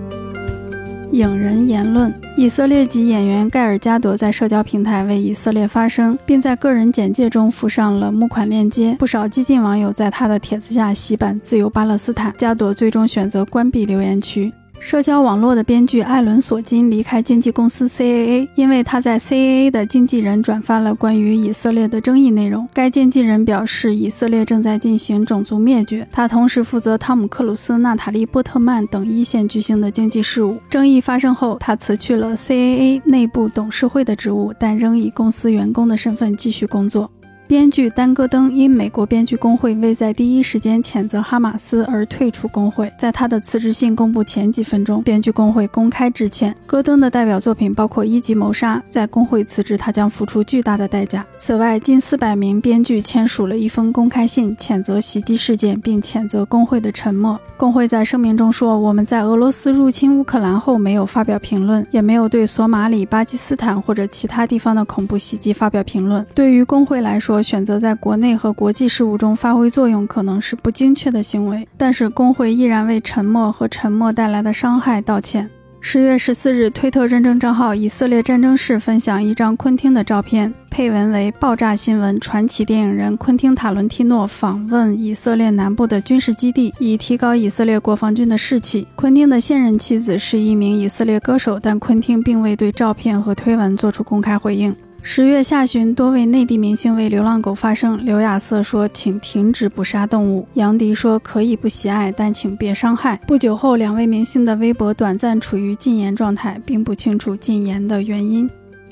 [1.12, 8.94] 影人言论：以色列籍演员盖尔加朵在社交平台为以色列发声，并在个人简介中附上了募款链接。
[9.00, 12.36] 不少激进网友在他的帖子下洗版“自由巴勒斯坦”。
[12.38, 14.52] 加朵最终选择关闭留言区。
[14.80, 22.66] 社交网络的编剧艾伦·索金离开经纪公司 CAA，因为他在 CAA 的经纪人转发了关于以色列的争议内容。
[22.74, 26.08] 该经纪人表示，以色列正在进行种族灭绝。
[26.10, 30.58] 他同时负责汤姆·克鲁斯、娜塔莉·波特曼等一线巨星的经纪事务。
[30.70, 37.12] 争议发生后，他辞去了 CAA 内部董事会的职务，但仍以公司员工的身份继续工作。
[37.48, 42.92] 编剧丹·戈登因美国编剧工会未在第一时间谴责哈马斯而退出工会。
[43.00, 46.54] 在他的辞职信公布前几分钟，编剧工会公开致歉。
[46.66, 48.76] 戈登的代表作品包括《一级谋杀》。
[48.90, 51.26] 在工会辞职，他将付出巨大的代价。
[51.38, 57.40] 此外，近四百名编剧签署了一封公开信，谴责袭击事件，并谴责工会的沉默。
[57.56, 66.24] 工会在声明中说：“我们在俄罗斯入侵乌克兰后没有发表评论，也没有对索马里、巴基斯坦或者其他地方的恐怖袭击发表评论。
[66.36, 75.50] 对于工会来说，选择在国内和国际事务中发挥作用，可能是不精确的行为，但是工会依然为沉默和沉默带来的伤害道歉。
[75.80, 94.76] 十月十四日，推特认证账号“以色列战争室”分享一张昆汀的照片，配文为“爆炸新闻：传奇电影人昆汀·塔伦蒂诺访问以色列南部的军事基地，以提高以色列国防军的士气。”昆汀的现任妻子是一名以色列歌手，但昆汀并未对照片和推文做出公开回应。
[95.02, 97.98] 十月下旬，多位内地明星为流浪狗发声。
[98.06, 108.50] 刘亚瑟说：“请停止捕杀动物。”杨迪说：“可以不喜爱，但请别伤害。”不久后，两位明星的微博短暂处于禁言状态，并不清楚禁言的原因。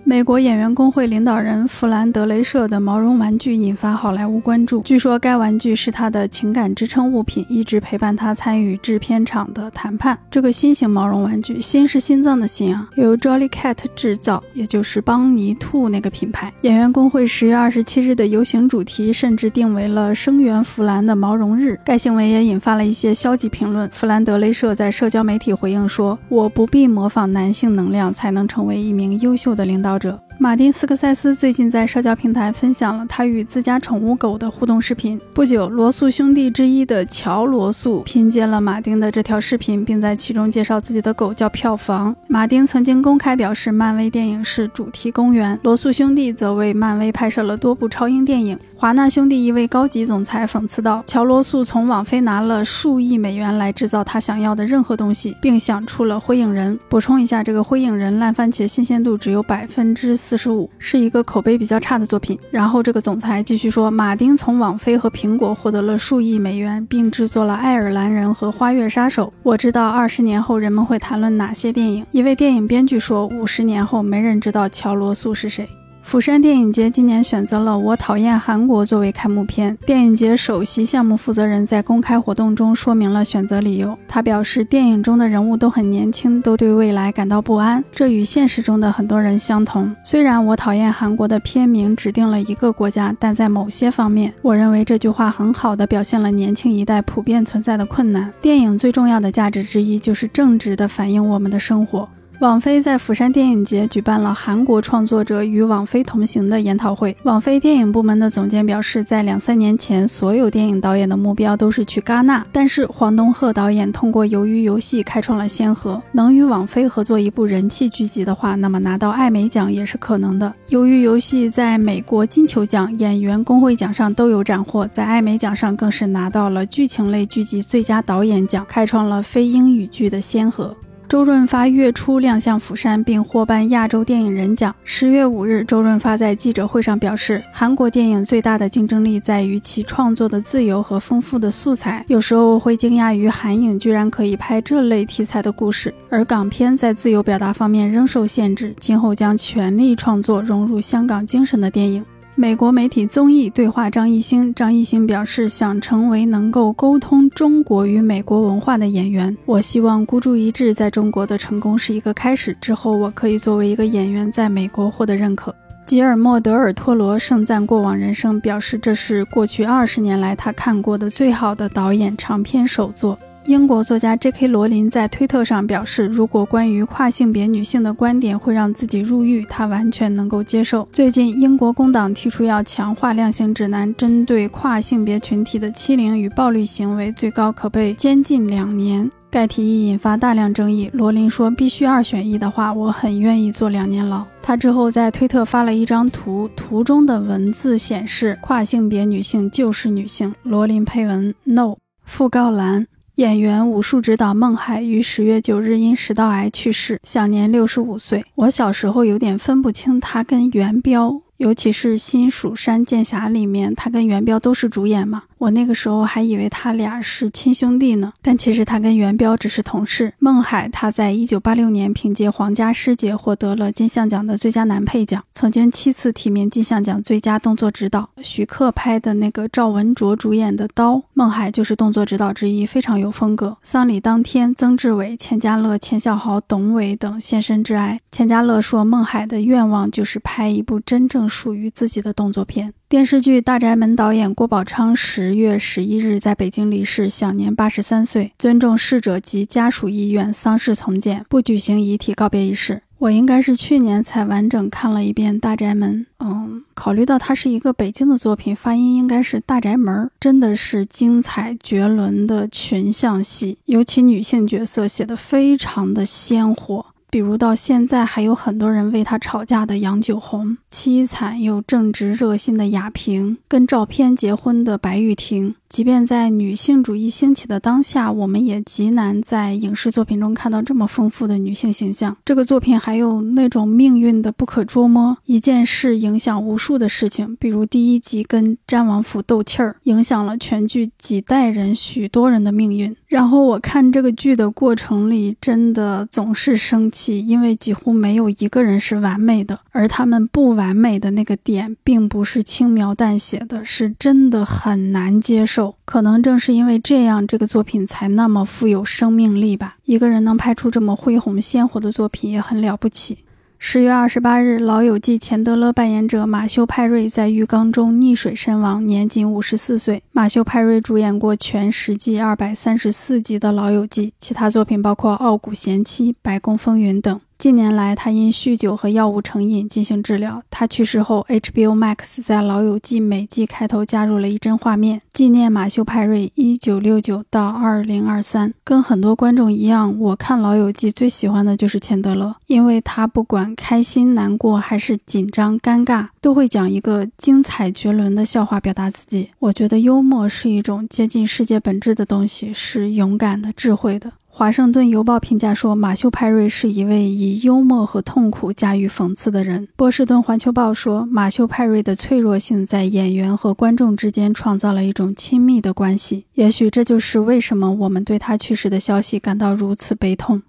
[0.08, 4.80] 美国演员工会领导人弗兰德雷舍的毛绒玩具引发好莱坞关注。
[4.82, 10.16] 据说该玩具是他的情感支撑物品，一直陪伴他参与制片厂的谈判。
[10.30, 16.54] 这个新型毛绒玩具，心是心脏的心啊，由 Jolly Cat 制造，也就是邦尼兔那个品牌。
[16.62, 21.80] 演员工会十月二十七日的游行主题甚至定为了声援弗兰的毛绒日。
[21.84, 23.90] 该行为也引发了一些消极评论。
[23.90, 30.25] 弗兰德雷舍在社交媒体回应说：“我不必模仿男性能量才能成为一名优秀的领导。”者。
[30.38, 35.20] 马丁斯科塞斯最近在社交平台分享了他与自家宠物狗的互动视频。
[35.34, 42.14] 不久，罗素兄弟之一的乔罗素拼接了马丁的这条视频，并在其中介绍自己的狗叫票房。
[42.28, 45.58] 马丁曾经公开表示，漫威电影是主题公园。
[45.64, 48.60] 罗素兄弟则为漫威拍摄了多部超英电影。
[48.78, 62.36] 华纳兄弟一位高级总裁讽刺道：“乔罗素从网飞拿了数亿美元来制造他想要的任何东西，并想出了灰影人。”补充一下，这个灰影人烂番茄新鲜度只有百分之四十五，是一个口碑比较差的作品。
[62.50, 69.28] 然后这个总裁继续说：“马丁从网飞和苹果获得了数亿美元，并制作了《爱尔兰人》和《花月杀手》。
[69.44, 75.70] 我知道二十年后人们会谈论哪些电影。”一位电影编剧说：“五十年后没人知道乔罗素是谁。”
[76.06, 79.76] 釜山电影节今年选择了《我讨厌韩国》作为开幕片。
[79.88, 83.98] 电影节首席项目负责人在公开活动中说明了选择理由。
[84.08, 89.92] 他表示，电影中的人物都很年轻，都对未来感到不安，这与现实中的很多人相同。
[90.04, 98.32] 虽然《我讨厌韩国》的片名指定了一个国家，但在某些方面，我认为这句话很好地表现了年轻一代普遍存在的困难。
[98.40, 102.08] 电影最重要的价值之一就是正直地反映我们的生活。
[102.40, 107.16] 网飞在釜山电影节举办了韩国创作者与网飞同行的研讨会。
[107.24, 116.02] 网飞电影部门的总监表示，在两三年前，所有电影导演的目标都是去戛纳，但是黄东赫导演通过《鱿鱼游戏》开创了先河。
[116.12, 120.54] 能与网飞合作一部人气剧集的话，那么拿到艾美奖也是可能的。
[120.76, 130.76] 《鱿鱼游戏》在美国金球奖、演员工会奖上都有斩获，在艾美奖上更是拿到了剧情类剧集最佳导演奖，开创了非英语剧的先河。
[131.08, 134.74] 周润发月初亮相釜山，并获颁亚洲电影人奖。
[134.84, 142.04] 十月五日，周润发在记者会上表示，韩国电影最大的竞争力在于其创作的自由和丰富的素材。
[142.08, 148.74] 有时候会惊讶于韩影居然可以拍这类题材的故事，而港片在自由表达方面仍受限制。
[148.80, 152.04] 今后将全力创作融入香港精神的电影。
[152.38, 159.36] 美国媒体综艺对话张艺兴，张艺兴表示想成为能够沟通中国与美国文化的演员。
[159.46, 165.56] 我希望孤注一掷在中国的成功是一个开始，之后我可以作为一个演员在美国获得认可。
[165.86, 173.18] 吉尔莫·德尔托罗盛赞过往人生，表示这是过去二十年来他看过的最好的导演长片首作。
[173.48, 174.48] 英国作家 J.K.
[174.48, 180.88] 罗琳在推特上表示，如果关于跨性别女性的观点会让自己入狱，他完全能够接受。
[180.92, 189.08] 最近，英国工党提出要强化量刑指南，针对跨性别群体的欺凌与暴力行为，最高可被监禁两年。
[189.30, 190.90] 该提议引发大量争议。
[190.94, 201.76] 罗琳说：“必须二选一的话，我很愿意坐两年牢。”他之后在推特发了一张图，图中的文字显示：“跨性别女性就是女性。”罗琳配文：“No。”
[202.10, 202.88] 讣告栏。
[203.16, 208.26] 演员、武术指导孟海于十月九日因食道癌去世，享年六十五岁。
[208.36, 215.24] 我小时候有点分不清他跟元彪，尤其是《新蜀山剑侠》里面，他跟元彪都是主演嘛。
[215.46, 220.12] 我那个时候还以为他俩是亲兄弟呢，但其实他跟元彪只是同事。
[220.18, 228.10] 孟海他在一九八六年凭借《皇家师姐》获得了金像奖的最佳男配奖，曾经七次提名金像奖最佳动作指导。
[228.24, 233.56] 徐克拍的那个赵文卓主演的《刀》，孟海就是动作指导之一，非常有风格。
[233.62, 238.00] 丧礼当天，曾志伟、钱嘉乐、钱小豪、董伟等现身致哀。
[238.12, 242.74] 钱嘉乐说，孟海的愿望就是拍一部真正属于自己的动作片。
[242.88, 248.32] 电视剧《大宅门》导演郭宝昌十月十一日在北京离世，享年八十三岁。
[248.38, 252.84] 尊重逝者及家属意愿，丧事从简，不举行遗体告别仪式。
[253.00, 256.06] 我应该是去年才完整看了一遍《大宅门》。
[256.24, 266.86] 嗯，考虑到它是一个北京的作品，发音应该是大宅门，真的是精彩绝伦的群像戏，尤其女性角色写得非常的鲜活。
[267.16, 282.16] 比如到现在还有很多人为他吵架的杨九红，凄惨又正直热心的雅萍，跟照片结婚的白玉婷，即便在女性主义兴起的当下，我们也极难在影视作品中看到这么丰富的女性形象。
[282.24, 292.96] 这个作品还有那种命运的不可捉摸，一件事影响无数的事情，比如第一集跟詹王府斗气儿，影响了全剧几代人、许多人的命运。
[293.08, 305.55] 然后我看这个剧的过程里，真的总是生气，因为几乎没有一个人是完美的，而他们不完美的那个点，并不是轻描淡写的，是真的很难接受。
[305.86, 309.78] 可能正是因为这样，这个作品才那么富有生命力吧。
[309.86, 313.20] 一个人能拍出这么恢宏鲜活的作品，也很了不起。
[313.58, 320.04] 十月二十八日，《老友记》钱德勒扮演者马修·派瑞在浴缸中溺水身亡，年仅五十四岁。
[320.12, 327.20] 马修·派瑞主演过全十季二百三十四集的《老友记》，其他作品包括《傲骨贤妻》《白宫风云》等。
[327.38, 330.42] 近年来，他因酗酒和药物成瘾进行治疗。
[330.50, 338.54] 他去世后，HBO Max 在《老友记》每季开头加入了一帧画面，纪念马修·派瑞1969到2023。
[338.64, 349.30] 跟很多观众一样，我看《老友记》最喜欢的就是钱德勒，因为他不管开心、难过还是紧张、尴尬，都会讲一个精彩绝伦的笑话表达自己。
[349.40, 354.14] 我觉得幽默是一种接近世界本质的东西，是勇敢的、智慧的。
[354.38, 359.66] 华盛顿邮报评价说，马修·派瑞是一位以幽默和痛苦驾驭讽刺的人。
[359.78, 366.26] 波士顿环球报说，马修·派瑞的脆弱性在演员和观众之间创造了一种亲密的关系。
[366.34, 370.42] 也许这就是为什么我们对他去世的消息感到如此悲痛。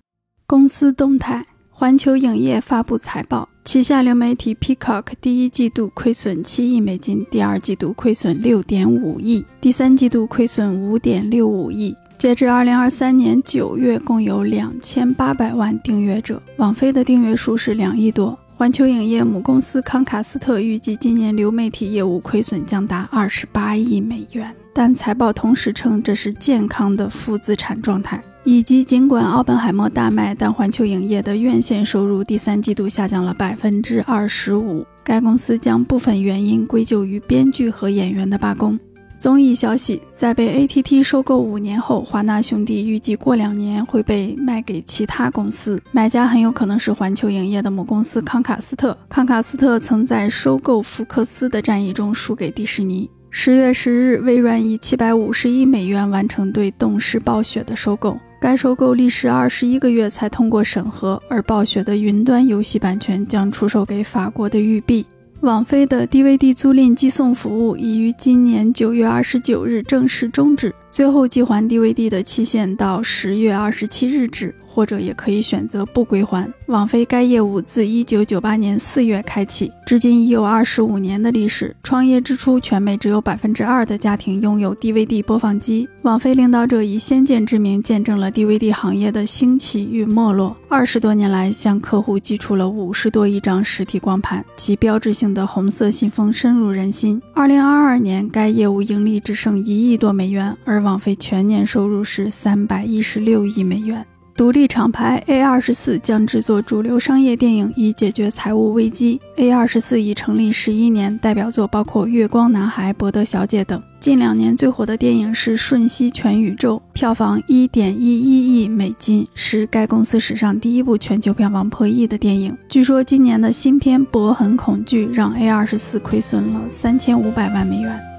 [0.49, 11.95] 公司动态：环球影业发布财报，旗下流媒体 Peacock 第一季度亏损七亿美金，第二季度亏损六点五亿，第三季度亏损五点六五亿。
[12.27, 16.43] 截至二零二三年九月，共有两千八百万订阅者。
[16.57, 18.37] 网飞的订阅数是两亿多。
[18.57, 28.21] 环球影业母公司康卡斯特预计今年流媒体业务亏损将达二十八亿美元，但财报同时称这是健康的负资产状态。
[28.43, 34.85] 以及尽管奥本海默大卖，但环球影业的院线收入第三季度下降了百分之二十五。
[35.05, 38.77] 该公司将部分原因归咎于编剧和演员的罢工。
[39.19, 48.97] 综艺消息，在被 ATT 收购五年后，华纳兄弟预计过两年会被卖给其他公司，买家很有可能是环球影业的母公司康卡斯特。
[49.09, 53.11] 康卡斯特曾在收购福克斯的战役中输给迪士尼。
[53.31, 65.05] 十月十日，微软以七百五十亿美元完成对动视暴雪的收购，该收购历时二十一个月才通过审核，而暴雪的云端游戏版权将出售给法国的育碧。
[65.41, 74.53] 网飞的 DVD 租赁寄送服务已于今年九月二十九日正式终止，最后寄还 DVD 的期限到十月二十七日止。
[74.77, 76.47] 或者也可以选择不归还。
[76.67, 81.75] 网飞该业务自一九九八年四月开启，至今已有二十五年的历史。
[81.83, 85.89] 创业之初，全美只有百分之二的家庭拥有 DVD 播放机。
[86.03, 90.55] 网飞领导者以先见之明，见证了 DVD 行业的兴起与没落。
[90.69, 97.19] 二十多年来，向客户寄出了五十多亿张实体光盘，其标志性的红色信封深入人心。
[97.33, 104.05] 二零二二年，该业务盈利只剩一亿多美元，而网飞全年收入是三百一十六亿美元。
[104.37, 109.19] 独立厂牌 A 二十四将制作主流商业电影，以解决财务危机。
[109.37, 113.83] A 二十四已成立十一年，代表作包括《月光男孩》《伯德小姐》等。
[113.99, 122.55] 近两年最火的电影是《瞬息全宇宙》，票房一点一一亿美金，是该公司史上第一部全球票房破亿的电影。
[122.69, 128.16] 据说今年的新片《博很恐惧》让 A 二十四亏损了三千五百万美元。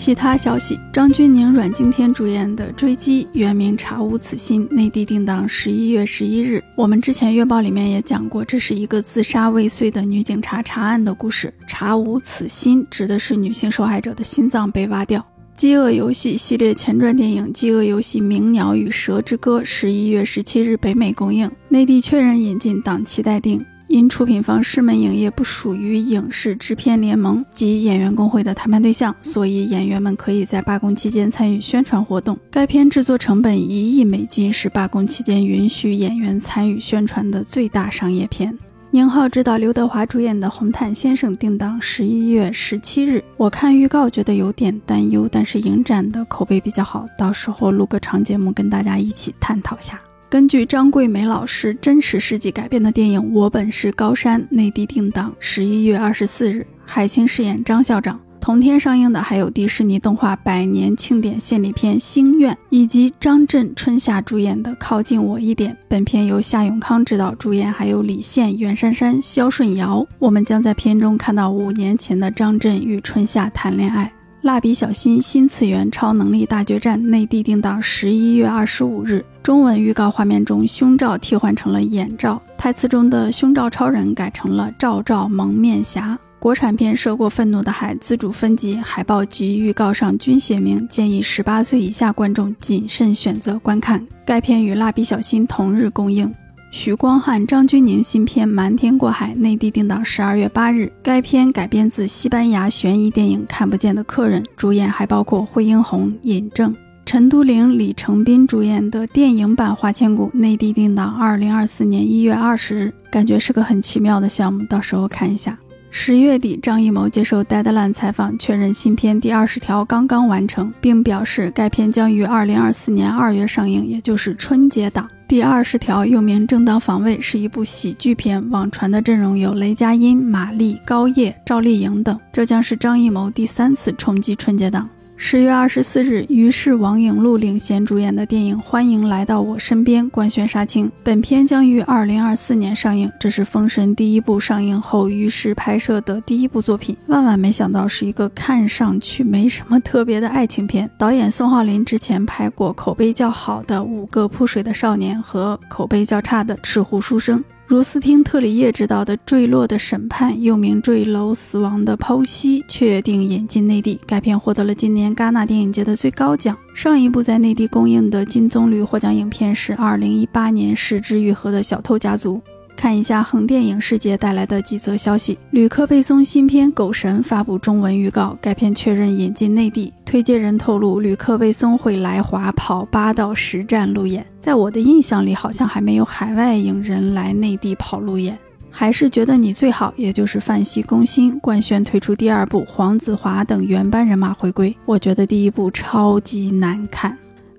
[0.00, 6.64] 其他消息：张钧甯、阮经天主演的《追击》原名《查无此心》，内地定档十一月十一日。
[6.74, 11.52] 我们之前月报里面也讲过，这是一个自杀未遂的女警察查案的故事。
[11.68, 15.20] 查无此心指的是女性受害者的心脏被挖掉。
[15.54, 23.62] 《饥饿游戏》系列前传电影《饥饿游戏：鸣鸟与蛇之歌》十一月十七日北美公映，内地确认引进，档期待定。
[23.90, 32.38] 因出品方狮门影业不属于影视制片联盟及演员工会的谈判对象，所以演员们可以在罢工期间参与宣传活动。
[32.52, 38.56] 该片制作成本一亿美金，是罢工期间允许演员参与宣传的最大商业片。
[38.92, 43.22] 宁浩执导、刘德华主演的《红毯先生》定档十一月十七日。
[43.36, 50.00] 我看预告觉得有点担忧，但是影展的口碑比较好，到时候录个长节目跟大家一起探讨下。
[50.30, 58.16] 根据张桂梅老师真实事迹改编的电影《我本是高山》，内地定档十一月二十四日，海清饰演张校长。
[58.40, 65.72] 同天上映的还有迪士尼动画百年庆典献礼片《星愿》，以及张震、春夏主演的《靠近我一点》。
[65.88, 70.06] 本片由夏永康执导，主演还有李现、袁姗姗、肖顺尧。
[70.20, 74.10] 我们将在片中看到五年前的张震与春夏谈恋爱。
[74.42, 79.22] 蜡笔小新新次元超能力大决战内地定档十一月二十五日。
[79.42, 86.18] 中文预告画面中，胸罩替换成了眼罩，台词中的胸罩超人改成了罩罩蒙面侠。
[86.38, 94.02] 国产片《涉过愤怒的海》自主分级海报及预告上均写明，建议十八岁以下观众谨慎选择观看。
[94.24, 96.32] 该片与蜡笔小新同日公映。
[96.72, 100.90] 徐光汉、张钧甯新片《瞒天过海》内地定档十二月八日。
[101.02, 106.72] 该片改编自西班牙悬疑电影《看不见的客人》，主演还包括惠英红、尹正、
[107.04, 112.94] 陈都灵、李成斌主演的电影版《花千骨》内地定档二零二四年一月二十日。
[113.10, 115.58] 感觉是个很奇妙的项目，到时候看一下。
[115.90, 125.10] 十月底，张艺谋接受 Deadline 采访，确认新片《第二十条》刚刚完成，并表示该片将于二零二四年二月上映，也就是春节档。
[125.30, 128.50] 第二十条又名《正当防卫》，是一部喜剧片。
[128.50, 132.18] 网传的阵容有雷佳音、马丽、高叶、赵丽颖等。
[132.32, 134.90] 这将是张艺谋第三次冲击春节档。
[135.22, 140.90] 十月二十四日，于是王影璐领衔主演的电影《欢迎来到我身边》官宣杀青。
[141.04, 146.96] 本片将于二零二四年上映，这是封神第一部上映后于是拍摄的第一部作品。
[147.06, 150.90] 万万没想到，是一个看上去没什么特别的爱情片。
[150.96, 157.38] 导演宋浩林之前拍过口碑较好的《五个扑水的少年》和口碑较差的《赤狐书生》。
[157.70, 164.00] 如斯汀·特里耶执导的《坠落的审判》，又名《坠楼死亡的剖析》，确定引进内地。
[164.08, 166.58] 该片获得了今年戛纳电影节的最高奖。
[166.74, 172.42] 上一部在内地公映的金棕榈获奖影片是2018年《失之愈合的小偷家族》。
[172.80, 179.92] 看一下横店影视界带来的几则消息：吕克·贝松新片《狗神》发布中文预告，该片确认引进内地。
[180.06, 184.24] 推介人透露，吕克·贝松会来华跑八到十站路演。
[184.40, 188.38] 在我的印象里，好像还没有海外影人来内地跑路演。
[188.70, 194.74] 还是觉得你最好，也就是范西攻心官宣推出第二部，黄子华等原班人马回归。
[194.86, 197.14] 我觉得第一部超级难看。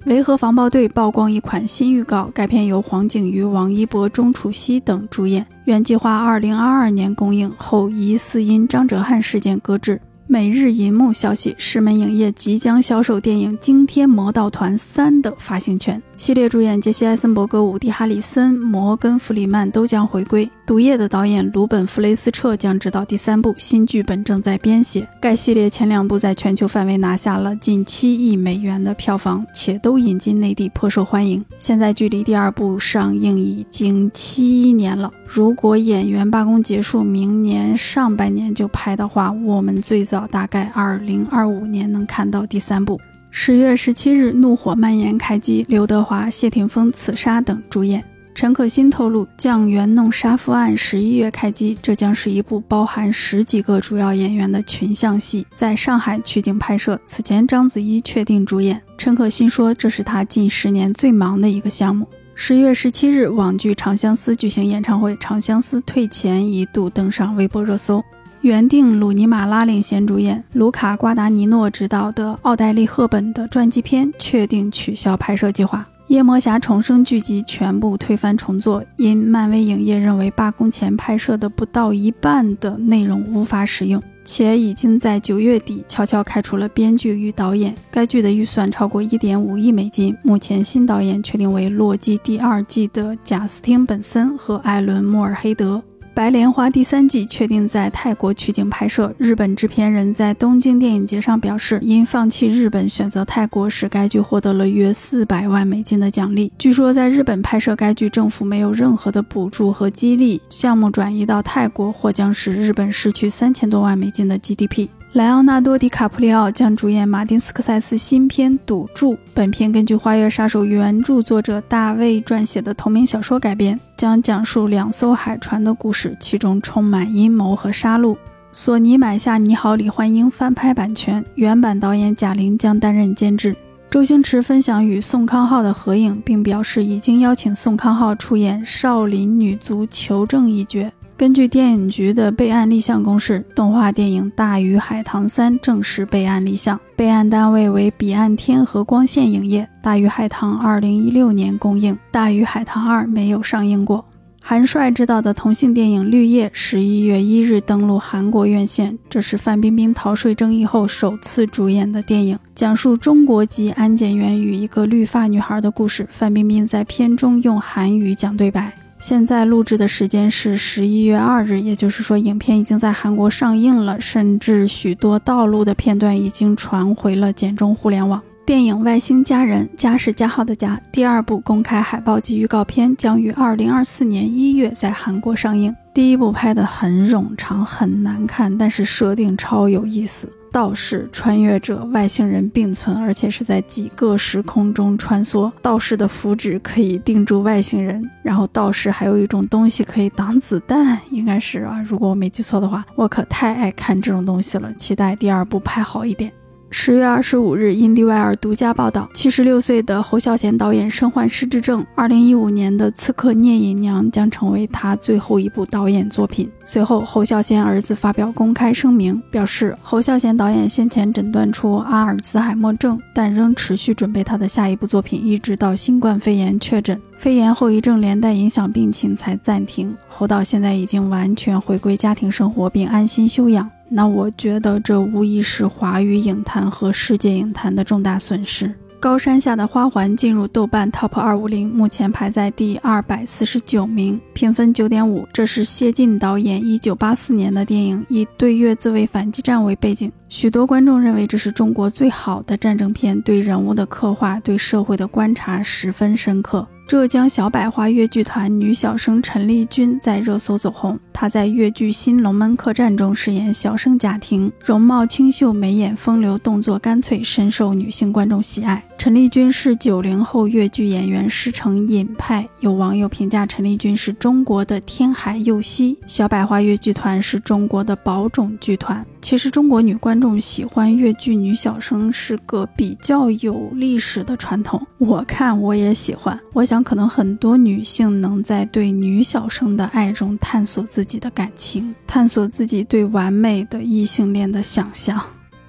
[0.06, 10.02] 维和防暴队曝光一款新预告，该片由黄景瑜、王一博、钟楚曦等主演，原计划二零二二年公映，后疑似因张哲瀚事件搁置。
[10.34, 16.02] 每日银幕消息，狮门影业即将销售电影《惊天魔盗团三》的发行权。
[16.16, 20.46] 系列主演杰西·艾森伯格、伍迪·哈里森、摩根·弗里曼都将回归。
[20.66, 25.06] 《毒液》的导演鲁本·弗雷斯彻将执导第三部，新剧本正在编写。
[25.20, 31.44] 该系列前两部在全球范围拿下了近七亿美元的票房，且都引进内地，颇受欢迎。
[31.58, 35.12] 现在距离第二部上映已经七年了。
[35.26, 43.00] 如果演员罢工结束，明年上半年就拍的话，我们最早大概二零二五年能看到第三部。
[43.30, 48.04] 十月十七日，《怒火蔓延》开机，刘德华、谢霆锋、刺杀等主演。
[48.34, 57.00] 陈可辛透露，《酱园弄杀夫案》十一月开机，这将是一部包含十几个主要演员的群像戏，在上海取景拍摄。
[57.06, 58.82] 此前，章子怡确定主演。
[58.98, 62.08] 陈可辛说，这是他近十年最忙的一个项目。
[62.34, 68.02] 十月十七日，网剧《长相思》举行演唱会，《长相思》退钱一度登上微博热搜。
[68.42, 75.88] 原定鲁尼马拉领衔主演，卢卡瓜达尼诺执导的奥黛丽赫本的传记片确定取消拍摄计划。
[76.08, 87.76] 夜魔侠重生剧集全部推翻重做，因漫威影业认为罢工前拍摄的不到一半的内容无法使用，且已经在九月底悄悄开除了编剧与导演。
[87.92, 95.76] 该剧的预算超过一点五亿美金，目前新导演确定为《洛基》第二季的贾斯汀·本森和艾伦·莫尔黑德。
[96.14, 99.14] 《白莲花》第三季确定在泰国取景拍摄。
[99.18, 106.52] 日本制片人在东京电影节上表示，因放弃日本选择泰国，使该剧获得了约四百万美金的奖励。
[106.58, 114.90] 据说在日本拍摄该剧，政府没有任何的补助和激励，项目转移到泰国或将使日本失去三千多万美金的 GDP。
[115.14, 119.14] 莱昂纳多·迪卡普里奥将主演马丁·斯科塞斯新片《赌注》。
[119.34, 128.16] 本片根据《花月杀手》原著作者大卫撰写的同名小说改编，将讲述两艘海船的故事，其中充满阴谋和杀戮。
[128.54, 133.54] 索尼买下《你好，李焕英》翻拍版权，原版导演贾玲将担任监制。
[133.90, 140.90] 周星驰分享与宋康昊的合影，并表示已经邀请宋康昊出演少林女足求证一角。
[141.18, 149.62] 根据电影局的备案立项公示，动画电影《大鱼海棠三》正式备案立项，备案单位为彼岸天和光线影业。
[149.84, 154.04] 《大鱼海棠》二零一六年公映，《大鱼海棠二》没有上映过。
[154.44, 166.08] 韩帅执导的同性电影《绿叶》十一月一日登陆韩国院线，这是范冰冰逃税争议后首次主演的电影，讲述中国籍安检员与一个绿发女孩的故事。
[166.10, 168.74] 范冰冰在片中用韩语讲对白。
[169.02, 178.22] 现在录制的时间是十一月二日，也就是说，影片已经在韩国上映了，甚至许多道路的片段已经传回了简中互联网。
[178.46, 185.76] 电影《外星家人》家是加号的家，第二部公开海报及预告片将于二零二四年一月在韩国上映。
[185.96, 190.32] 第一部拍得很冗长，很难看，但是设定超有意思。
[190.52, 195.52] 道士、穿越者、外星人并存，而且是在几个时空中穿梭。
[195.62, 202.86] 道士的符纸可以定住外星人，然后道士还有一种东西可以挡子弹，应该是啊，如果我没记错的话。
[202.96, 206.32] 我可太爱看这种东西了，期待第二部拍好一点。
[206.74, 211.86] 十月二十五日，印第外尔独家报道：七十六岁的侯孝贤导演身患失智症。
[211.96, 216.50] 二零一五年的《刺客聂隐娘》将成为他最后一部导演作品。
[216.64, 229.96] 随后，侯孝贤儿子发表公开声明，表示侯孝贤导演先前诊断出阿尔茨海默症，但仍持续准备他的下一部作品，一直到新冠肺炎确诊，肺炎后遗症连带影响病情才暂停。
[230.08, 233.70] 侯导现在已经完全回归家庭生活，并安心休养。
[233.94, 238.74] 那我觉得这无疑是华语影坛和世界影坛的重大损失。
[239.02, 245.28] 高山下的花环进入豆瓣 Top 二五零，目前排在第二百四十九名，评分九点五。
[245.34, 250.10] 这是谢晋导演一九八四年的电影，以对越自卫反击战为背景。
[250.30, 256.66] 许多观众认为这是中国最好的战争片，对人物的刻画、对社会的观察十分深刻。
[256.92, 261.00] 浙江小百花越剧团女小生陈丽君在热搜走红。
[261.14, 268.84] 她在越剧《新龙门客栈》中饰演小生贾婷，容貌清秀，眉眼风流，动作干脆，深受女性观众喜爱。
[269.02, 272.48] 陈丽君是九零后越剧演员，师承尹派。
[272.60, 275.98] 有网友评价陈丽君是中国的天海佑希。
[276.06, 279.04] 小百花越剧团是中国的宝冢剧团。
[279.20, 284.80] 其实，中国女观众喜欢越剧女小生是个比较有历史的传统。
[285.00, 286.40] 我看我也喜欢。
[286.54, 295.20] 我想，可能很多女性能在对女小生的爱中探索自己的感情，探索自己对完美的异性恋的想象。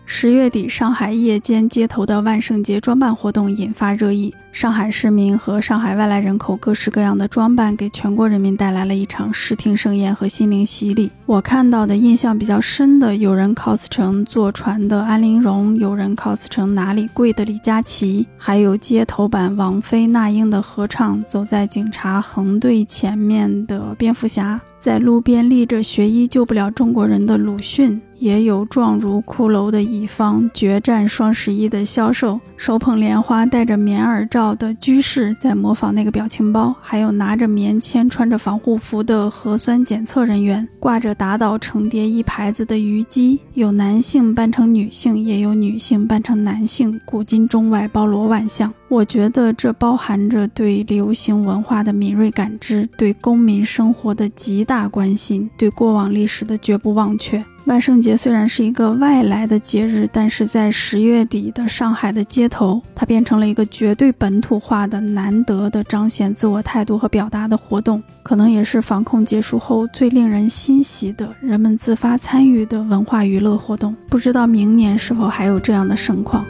[0.05, 4.35] 十月底，上海夜间街头的万圣节装扮活动引发热议。
[4.53, 11.11] 上海市民和上海外来人口各式各样的装扮，给全国人民带来了一场视听盛宴和心灵洗礼。
[11.25, 28.01] 我看到的印象比较深的，有人 cos 成坐船的安陵容，有人 cos 成哪里跪的李佳琦，还有街头版王菲、那英的合唱，走在警察横队前面的蝙蝠侠，在路边立着学医救不了中国人的鲁迅。
[28.19, 48.73] 也有状如骷髅的乙方，决战双十一的销售，手捧莲花、戴着棉耳罩的居士在模仿那个表情包，还有拿着棉签、穿着防护服的核酸检测人员，挂着打倒成叠一牌子的虞姬，有男性扮成女性，也有女性扮成男性，古今中外包罗万象。
[48.93, 57.43] 我觉得这包含着对流行文化的敏锐感知，对公民生活的极大关心，对过往历史的绝不忘却。
[57.65, 73.97] 万圣节虽然是一个外来的节日，但是在十月底的上海的街头，它变成了一个绝对本土化的、难得的彰显自我态度和表达的活动，可能也是防控结束后最令人欣喜的人们自发参与的文化娱乐活动。
[74.11, 76.45] 不知道明年是否还有这样的盛况？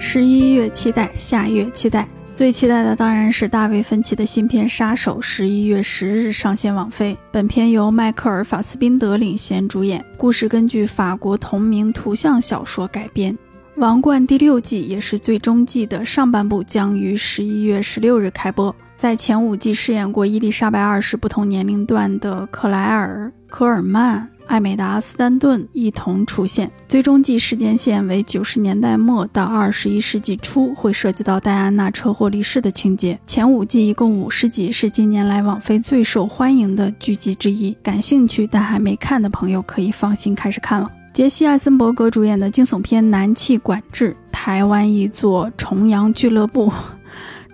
[0.00, 2.08] 十一月期待，下月期待。
[2.32, 7.16] 最期待的当然是大卫·芬奇的新片《杀手》，十一月十日上线网飞。
[7.32, 13.34] 本片由迈克尔·法斯宾德领衔主演，故事根据法国同名图像小说改编。
[13.76, 18.74] 《王冠》第六季也是最终季的上半部，将于十一月十六日开播。
[18.98, 24.28] 在前五季饰演过伊丽莎白二世不同年龄段的克莱尔·科尔曼。
[24.48, 26.68] 艾美达·斯丹顿一同出现。
[26.88, 33.16] 最终季时间线为九十年代末到二十一世纪初，会涉及到戴安娜车祸离世的情节。
[33.24, 37.72] 前五季一共五十集，是近年来网飞最受欢迎的剧集之一。
[37.80, 40.90] 感兴趣但还没看的朋友可以放心开始看了。
[41.12, 46.72] 杰西·艾森伯格主演的惊悚片《男气管制》，台湾一座重阳俱乐部，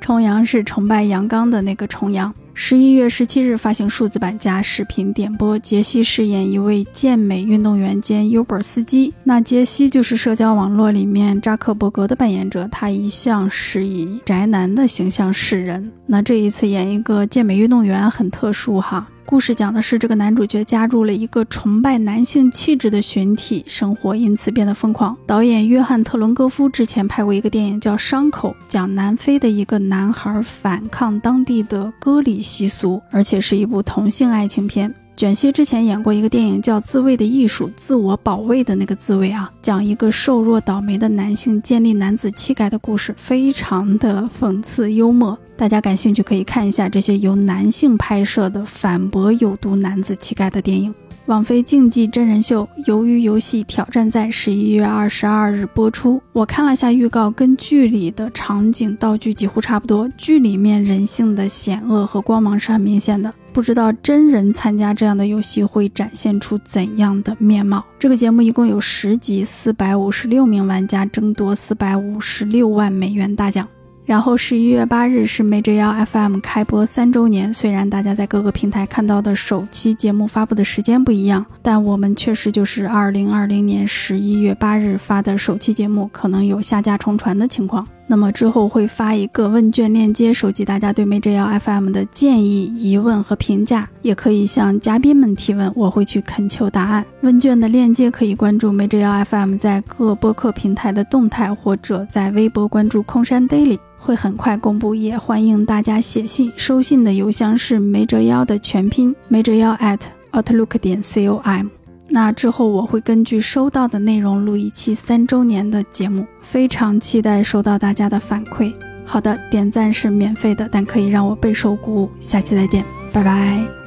[0.05, 2.31] 重阳是崇拜阳刚的那个重阳。
[2.53, 5.59] 十一月十七日发行数字版加视频点播。
[5.59, 9.15] 杰西饰演一位健美运动员兼 Uber 司机。
[9.25, 15.91] 那杰西就是社交网络里面扎克伯格的扮演者，他一向是以宅男的形象示人。
[16.05, 19.09] 那这一次演一个健美运动员很特殊哈。
[19.27, 25.17] 故事讲的是这个男主角加入了一个崇拜男性气质的群体，生活因此变得疯狂。
[25.27, 34.95] 导演约翰特伦戈夫之前拍过一个电影叫《伤口》，讲南非的一个男孩反抗当地的割礼习俗，而且是一部同性爱情片。
[35.17, 45.39] 卷西之前演过一个电影叫《自卫的艺术》，自我保卫的那个自卫啊，讲一个瘦弱倒霉的男性建立男子气概的故事，非常的讽刺幽默。
[45.57, 50.95] 大家感兴趣可以看一下这些由男性拍摄的反驳有毒男子气概的电影。
[51.27, 56.21] 网飞竞技真人秀《鱿鱼游戏挑战赛》十一月二十二日播出。
[56.35, 60.07] 我看了下预告，跟剧里的场景道具几乎差不多。
[60.19, 67.83] 剧里面人性的险恶和光芒是很明显的，不知道真人参加这样的游戏会展现出怎样的面貌。
[67.99, 73.67] 这个节目一共有十集，四百五十六名玩家争夺四百五十六万美元大奖。
[74.05, 77.53] 然后十一月八日是 Major 幺 FM 开播三周年。
[77.53, 87.87] 虽然大家在各个平台看到的首期节目发布的时间不一样，但我们确实就是二零二零年十一月八日发的首期节目，可能有下架重传的情况。
[88.07, 97.05] 那么之后会发一个问卷链接，收集大家对梅折腰 FM 的建议、疑问和评价，也可以向嘉宾们提问，我会去恳求答案。
[97.23, 103.79] 问卷的链接可以关注梅折腰 FM 在各播客平台的动态，或者在微博关注空山 daily。
[103.97, 106.53] 会很快公布，也欢迎大家写信。
[106.57, 109.99] 收信的邮箱是没折腰的全拼，没折腰 at
[110.33, 111.84] outlook 点 com。
[112.15, 118.73] 那之后我会根据收到的内容录一期三周年的节目，非常期待收到大家的反馈。
[119.05, 122.11] 好的，点赞是免费的，但可以让我备受鼓舞。
[122.21, 123.84] 下期再见，拜拜。